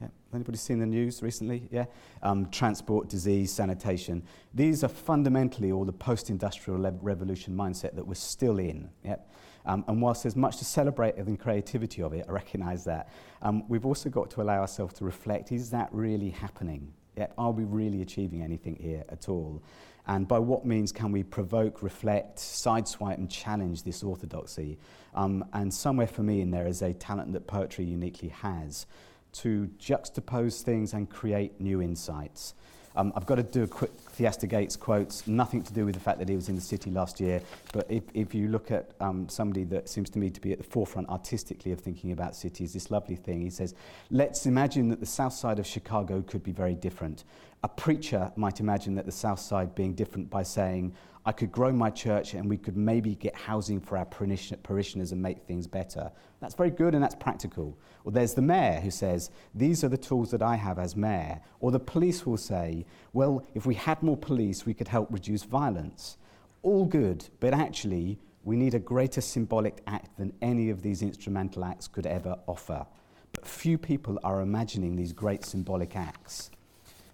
Yeah. 0.00 0.08
Anybody 0.32 0.56
seen 0.56 0.78
the 0.78 0.86
news 0.86 1.22
recently? 1.22 1.68
Yeah? 1.70 1.84
Um, 2.22 2.48
transport, 2.50 3.10
disease, 3.10 3.52
sanitation. 3.52 4.22
These 4.54 4.82
are 4.82 4.88
fundamentally 4.88 5.70
all 5.70 5.84
the 5.84 5.92
post-industrial 5.92 6.80
revolution 7.02 7.54
mindset 7.54 7.96
that 7.96 8.06
we're 8.06 8.14
still 8.14 8.58
in. 8.58 8.88
Yep. 9.04 9.30
Um, 9.68 9.84
and 9.86 10.00
whilst 10.00 10.24
there's 10.24 10.34
much 10.34 10.56
to 10.56 10.64
celebrate 10.64 11.16
in 11.16 11.26
the 11.26 11.36
creativity 11.36 12.02
of 12.02 12.14
it, 12.14 12.24
I 12.26 12.32
recognise 12.32 12.84
that, 12.84 13.10
um, 13.42 13.68
we've 13.68 13.84
also 13.84 14.08
got 14.08 14.30
to 14.30 14.42
allow 14.42 14.60
ourselves 14.60 14.94
to 14.94 15.04
reflect, 15.04 15.52
is 15.52 15.70
that 15.70 15.90
really 15.92 16.30
happening? 16.30 16.92
Yeah, 17.16 17.26
are 17.36 17.50
we 17.50 17.64
really 17.64 18.00
achieving 18.00 18.42
anything 18.42 18.76
here 18.76 19.04
at 19.10 19.28
all? 19.28 19.62
And 20.06 20.26
by 20.26 20.38
what 20.38 20.64
means 20.64 20.90
can 20.90 21.12
we 21.12 21.22
provoke, 21.22 21.82
reflect, 21.82 22.38
sideswipe, 22.38 23.18
and 23.18 23.30
challenge 23.30 23.82
this 23.82 24.02
orthodoxy? 24.02 24.78
Um, 25.14 25.44
and 25.52 25.72
somewhere 25.72 26.06
for 26.06 26.22
me 26.22 26.40
in 26.40 26.50
there 26.50 26.66
is 26.66 26.80
a 26.80 26.94
talent 26.94 27.34
that 27.34 27.46
poetry 27.46 27.84
uniquely 27.84 28.30
has 28.30 28.86
to 29.32 29.68
juxtapose 29.78 30.62
things 30.62 30.94
and 30.94 31.10
create 31.10 31.60
new 31.60 31.82
insights. 31.82 32.54
Um, 32.96 33.12
I've 33.14 33.26
got 33.26 33.36
to 33.36 33.42
do 33.42 33.62
a 33.62 33.66
quick 33.66 33.92
Fiesta 34.10 34.46
Gates 34.46 34.74
quotes, 34.76 35.26
nothing 35.26 35.62
to 35.62 35.72
do 35.72 35.84
with 35.84 35.94
the 35.94 36.00
fact 36.00 36.18
that 36.18 36.28
he 36.28 36.34
was 36.34 36.48
in 36.48 36.56
the 36.56 36.60
city 36.60 36.90
last 36.90 37.20
year, 37.20 37.40
but 37.72 37.86
if, 37.88 38.02
if 38.14 38.34
you 38.34 38.48
look 38.48 38.70
at 38.70 38.90
um, 39.00 39.28
somebody 39.28 39.64
that 39.64 39.88
seems 39.88 40.10
to 40.10 40.18
me 40.18 40.30
to 40.30 40.40
be 40.40 40.52
at 40.52 40.58
the 40.58 40.64
forefront 40.64 41.08
artistically 41.08 41.70
of 41.70 41.80
thinking 41.80 42.10
about 42.10 42.34
cities, 42.34 42.72
this 42.72 42.90
lovely 42.90 43.16
thing, 43.16 43.40
he 43.40 43.50
says, 43.50 43.74
let's 44.10 44.46
imagine 44.46 44.88
that 44.88 45.00
the 45.00 45.06
south 45.06 45.34
side 45.34 45.58
of 45.58 45.66
Chicago 45.66 46.22
could 46.26 46.42
be 46.42 46.52
very 46.52 46.74
different. 46.74 47.24
A 47.62 47.68
preacher 47.68 48.32
might 48.36 48.60
imagine 48.60 48.94
that 48.96 49.06
the 49.06 49.12
south 49.12 49.40
side 49.40 49.74
being 49.74 49.94
different 49.94 50.30
by 50.30 50.42
saying, 50.42 50.92
I 51.28 51.32
could 51.32 51.52
grow 51.52 51.70
my 51.72 51.90
church 51.90 52.32
and 52.32 52.48
we 52.48 52.56
could 52.56 52.74
maybe 52.74 53.14
get 53.14 53.36
housing 53.36 53.82
for 53.82 53.98
our 53.98 54.06
parishioners 54.06 55.12
and 55.12 55.20
make 55.20 55.42
things 55.42 55.66
better. 55.66 56.10
That's 56.40 56.54
very 56.54 56.70
good 56.70 56.94
and 56.94 57.04
that's 57.04 57.14
practical. 57.14 57.76
Or 58.04 58.12
there's 58.12 58.32
the 58.32 58.40
mayor 58.40 58.80
who 58.80 58.90
says, 58.90 59.28
These 59.54 59.84
are 59.84 59.90
the 59.90 59.98
tools 59.98 60.30
that 60.30 60.40
I 60.40 60.56
have 60.56 60.78
as 60.78 60.96
mayor. 60.96 61.42
Or 61.60 61.70
the 61.70 61.80
police 61.80 62.24
will 62.24 62.38
say, 62.38 62.86
Well, 63.12 63.44
if 63.52 63.66
we 63.66 63.74
had 63.74 64.02
more 64.02 64.16
police, 64.16 64.64
we 64.64 64.72
could 64.72 64.88
help 64.88 65.08
reduce 65.10 65.42
violence. 65.42 66.16
All 66.62 66.86
good, 66.86 67.28
but 67.40 67.52
actually, 67.52 68.18
we 68.42 68.56
need 68.56 68.72
a 68.72 68.78
greater 68.78 69.20
symbolic 69.20 69.82
act 69.86 70.16
than 70.16 70.32
any 70.40 70.70
of 70.70 70.80
these 70.80 71.02
instrumental 71.02 71.62
acts 71.62 71.88
could 71.88 72.06
ever 72.06 72.36
offer. 72.46 72.86
But 73.34 73.46
few 73.46 73.76
people 73.76 74.18
are 74.24 74.40
imagining 74.40 74.96
these 74.96 75.12
great 75.12 75.44
symbolic 75.44 75.94
acts. 75.94 76.50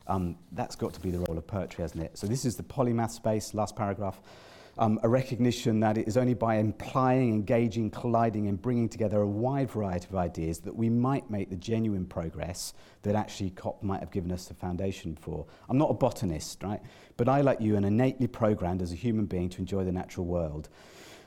Um, 0.06 0.36
that's 0.52 0.76
got 0.76 0.92
to 0.94 1.00
be 1.00 1.10
the 1.10 1.20
role 1.20 1.38
of 1.38 1.46
poetry, 1.46 1.82
hasn't 1.82 2.02
it? 2.02 2.18
So 2.18 2.26
this 2.26 2.44
is 2.44 2.56
the 2.56 2.62
polymath 2.62 3.10
space, 3.10 3.54
last 3.54 3.74
paragraph. 3.76 4.20
Um, 4.76 4.98
a 5.04 5.08
recognition 5.08 5.78
that 5.80 5.96
it 5.96 6.08
is 6.08 6.16
only 6.16 6.34
by 6.34 6.56
implying, 6.56 7.32
engaging, 7.32 7.90
colliding, 7.90 8.48
and 8.48 8.60
bringing 8.60 8.88
together 8.88 9.20
a 9.20 9.26
wide 9.26 9.70
variety 9.70 10.08
of 10.08 10.16
ideas 10.16 10.58
that 10.60 10.74
we 10.74 10.90
might 10.90 11.30
make 11.30 11.48
the 11.48 11.56
genuine 11.56 12.04
progress 12.04 12.74
that 13.02 13.14
actually 13.14 13.50
COP 13.50 13.84
might 13.84 14.00
have 14.00 14.10
given 14.10 14.32
us 14.32 14.46
the 14.46 14.54
foundation 14.54 15.14
for. 15.14 15.46
I'm 15.68 15.78
not 15.78 15.90
a 15.90 15.94
botanist, 15.94 16.64
right? 16.64 16.80
But 17.16 17.28
I, 17.28 17.40
like 17.42 17.60
you, 17.60 17.76
am 17.76 17.84
innately 17.84 18.26
programmed 18.26 18.82
as 18.82 18.90
a 18.90 18.96
human 18.96 19.26
being 19.26 19.48
to 19.50 19.58
enjoy 19.58 19.84
the 19.84 19.92
natural 19.92 20.26
world. 20.26 20.68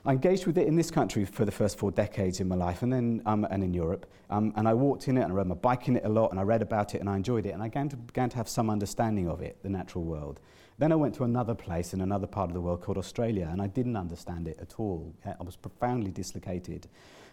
I 0.05 0.11
engaged 0.13 0.45
with 0.45 0.57
it 0.57 0.67
in 0.67 0.75
this 0.75 0.89
country 0.89 1.25
for 1.25 1.43
the 1.43 1.51
first 1.51 1.77
four 1.77 1.91
decades 1.91 2.39
in 2.39 2.47
my 2.47 2.55
life 2.55 2.81
and 2.81 2.91
then 2.93 3.21
um, 3.25 3.45
and 3.49 3.63
in 3.63 3.73
Europe. 3.73 4.05
Um, 4.29 4.53
and 4.55 4.67
I 4.67 4.73
walked 4.73 5.07
in 5.07 5.17
it 5.17 5.21
and 5.21 5.31
I 5.31 5.35
rode 5.35 5.47
my 5.47 5.55
bike 5.55 5.87
in 5.87 5.97
it 5.97 6.05
a 6.05 6.09
lot 6.09 6.31
and 6.31 6.39
I 6.39 6.43
read 6.43 6.61
about 6.61 6.95
it 6.95 7.01
and 7.01 7.09
I 7.09 7.15
enjoyed 7.15 7.45
it 7.45 7.51
and 7.51 7.61
I 7.61 7.67
began 7.67 7.89
to, 7.89 7.97
began 7.97 8.29
to 8.29 8.37
have 8.37 8.47
some 8.47 8.69
understanding 8.69 9.27
of 9.27 9.41
it, 9.41 9.57
the 9.63 9.69
natural 9.69 10.03
world. 10.03 10.39
Then 10.77 10.91
I 10.91 10.95
went 10.95 11.15
to 11.15 11.23
another 11.23 11.55
place 11.55 11.93
in 11.93 12.01
another 12.01 12.27
part 12.27 12.49
of 12.49 12.53
the 12.53 12.61
world 12.61 12.81
called 12.81 12.97
Australia 12.97 13.49
and 13.51 13.61
I 13.61 13.67
didn't 13.67 13.95
understand 13.95 14.47
it 14.47 14.59
at 14.61 14.79
all. 14.79 15.13
I 15.25 15.43
was 15.43 15.55
profoundly 15.55 16.11
dislocated. 16.11 16.87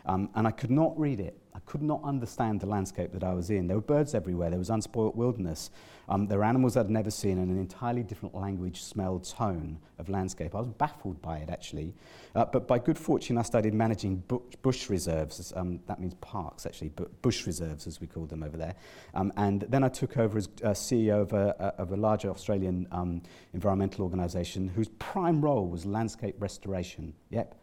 Um, 0.06 0.28
and 0.34 0.46
I 0.46 0.50
could 0.50 0.70
not 0.70 0.98
read 0.98 1.20
it. 1.20 1.38
I 1.54 1.60
could 1.60 1.82
not 1.82 2.02
understand 2.02 2.60
the 2.60 2.66
landscape 2.66 3.12
that 3.12 3.22
I 3.22 3.32
was 3.32 3.48
in. 3.48 3.68
There 3.68 3.76
were 3.76 3.82
birds 3.82 4.14
everywhere. 4.14 4.50
There 4.50 4.58
was 4.58 4.70
unspoilt 4.70 5.14
wilderness. 5.14 5.70
Um, 6.08 6.26
there 6.26 6.38
were 6.38 6.44
animals 6.44 6.76
I'd 6.76 6.90
never 6.90 7.10
seen 7.10 7.38
and 7.38 7.50
an 7.50 7.58
entirely 7.58 8.02
different 8.02 8.34
language, 8.34 8.82
smell, 8.82 9.20
tone 9.20 9.78
of 9.98 10.08
landscape. 10.08 10.54
I 10.54 10.58
was 10.58 10.68
baffled 10.68 11.22
by 11.22 11.38
it, 11.38 11.50
actually. 11.50 11.94
Uh, 12.34 12.44
but 12.44 12.66
by 12.66 12.78
good 12.78 12.98
fortune, 12.98 13.38
I 13.38 13.42
started 13.42 13.72
managing 13.72 14.16
bush, 14.28 14.42
bush 14.62 14.90
reserves. 14.90 15.52
Um, 15.54 15.80
that 15.86 16.00
means 16.00 16.14
parks, 16.14 16.66
actually, 16.66 16.90
but 16.90 17.22
bush 17.22 17.46
reserves, 17.46 17.86
as 17.86 18.00
we 18.00 18.08
call 18.08 18.26
them 18.26 18.42
over 18.42 18.56
there. 18.56 18.74
Um, 19.14 19.32
and 19.36 19.62
then 19.68 19.84
I 19.84 19.88
took 19.88 20.18
over 20.18 20.36
as 20.36 20.48
uh, 20.62 20.70
CEO 20.70 21.22
of 21.22 21.32
a, 21.32 21.74
of 21.78 21.92
a 21.92 21.96
larger 21.96 22.30
Australian 22.30 22.88
um, 22.90 23.22
environmental 23.54 24.02
organisation 24.02 24.68
whose 24.68 24.88
prime 24.98 25.40
role 25.40 25.68
was 25.68 25.86
landscape 25.86 26.34
restoration. 26.40 27.14
Yep. 27.30 27.54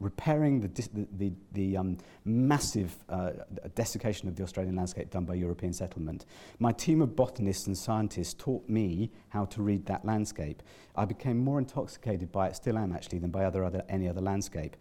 Repairing 0.00 0.60
the, 0.60 0.68
the, 0.68 1.06
the, 1.18 1.32
the 1.52 1.76
um, 1.76 1.98
massive 2.24 2.96
uh, 3.08 3.30
desiccation 3.74 4.28
of 4.28 4.34
the 4.34 4.42
Australian 4.42 4.74
landscape 4.74 5.10
done 5.10 5.24
by 5.24 5.34
European 5.34 5.72
settlement. 5.72 6.24
My 6.58 6.72
team 6.72 7.02
of 7.02 7.14
botanists 7.14 7.66
and 7.66 7.76
scientists 7.76 8.34
taught 8.34 8.68
me 8.68 9.10
how 9.28 9.44
to 9.46 9.62
read 9.62 9.86
that 9.86 10.04
landscape. 10.04 10.62
I 10.96 11.04
became 11.04 11.38
more 11.38 11.58
intoxicated 11.58 12.32
by 12.32 12.48
it, 12.48 12.56
still 12.56 12.78
am 12.78 12.92
actually, 12.92 13.18
than 13.18 13.30
by 13.30 13.44
other, 13.44 13.62
other, 13.62 13.84
any 13.88 14.08
other 14.08 14.22
landscape. 14.22 14.76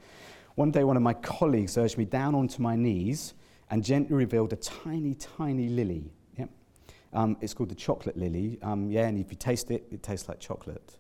One 0.56 0.72
day, 0.72 0.84
one 0.84 0.98
of 0.98 1.04
my 1.04 1.14
colleagues 1.14 1.78
urged 1.78 1.98
me 1.98 2.06
down 2.06 2.34
onto 2.34 2.62
my 2.62 2.76
knees 2.76 3.34
and 3.70 3.84
gently 3.84 4.16
revealed 4.16 4.54
a 4.54 4.58
tiny, 4.58 5.14
tiny 5.14 5.70
lily. 5.70 6.12
Yep. 6.38 6.50
Um, 7.14 7.38
it's 7.42 7.54
called 7.54 7.70
the 7.70 7.76
chocolate 7.76 8.18
lily. 8.18 8.58
Um, 8.62 8.90
yeah, 8.90 9.08
and 9.08 9.18
if 9.18 9.32
you 9.32 9.38
taste 9.38 9.70
it, 9.70 9.86
it 9.92 10.02
tastes 10.02 10.28
like 10.28 10.40
chocolate. 10.40 10.99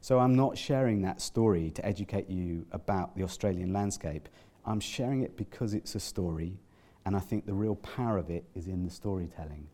So 0.00 0.18
I'm 0.18 0.34
not 0.34 0.56
sharing 0.56 1.02
that 1.02 1.20
story 1.20 1.70
to 1.72 1.84
educate 1.84 2.30
you 2.30 2.64
about 2.72 3.14
the 3.16 3.22
Australian 3.22 3.72
landscape. 3.72 4.28
I'm 4.64 4.80
sharing 4.80 5.22
it 5.22 5.36
because 5.36 5.74
it's 5.74 5.94
a 5.94 6.00
story, 6.00 6.58
and 7.04 7.14
I 7.14 7.20
think 7.20 7.44
the 7.44 7.52
real 7.52 7.76
power 7.76 8.16
of 8.16 8.30
it 8.30 8.44
is 8.54 8.66
in 8.66 8.84
the 8.84 8.90
storytelling. 8.90 9.68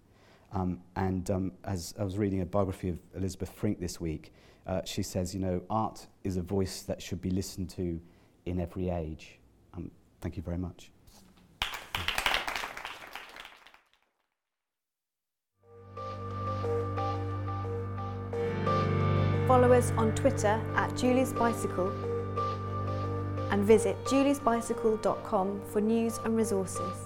Um, 0.53 0.81
and 0.97 1.31
um, 1.31 1.53
as 1.65 1.95
I 1.99 2.05
was 2.05 2.19
reading 2.19 2.41
a 2.41 2.47
biography 2.47 2.89
of 2.89 2.99
Elizabeth 3.15 3.51
Frink 3.51 3.79
this 3.79 4.01
week, 4.01 4.33
uh, 4.67 4.83
she 4.85 5.03
says, 5.03 5.33
you 5.33 5.41
know, 5.41 5.63
art 5.71 6.07
is 6.25 6.37
a 6.37 6.43
voice 6.43 6.83
that 6.83 7.01
should 7.01 7.21
be 7.23 7.31
listened 7.31 7.71
to 7.71 8.01
in 8.47 8.59
every 8.59 8.89
age. 8.89 9.39
Um, 9.75 9.91
thank 10.21 10.37
you 10.37 10.43
very 10.43 10.59
much. 10.59 10.91
Follow 19.57 19.73
us 19.73 19.91
on 19.97 20.15
Twitter 20.15 20.61
at 20.75 20.95
Julie's 20.99 21.33
Bicycle 21.33 21.91
and 23.51 23.65
visit 23.65 23.97
juliesbicycle.com 24.05 25.63
for 25.73 25.81
news 25.81 26.21
and 26.27 26.37
resources. 26.37 27.06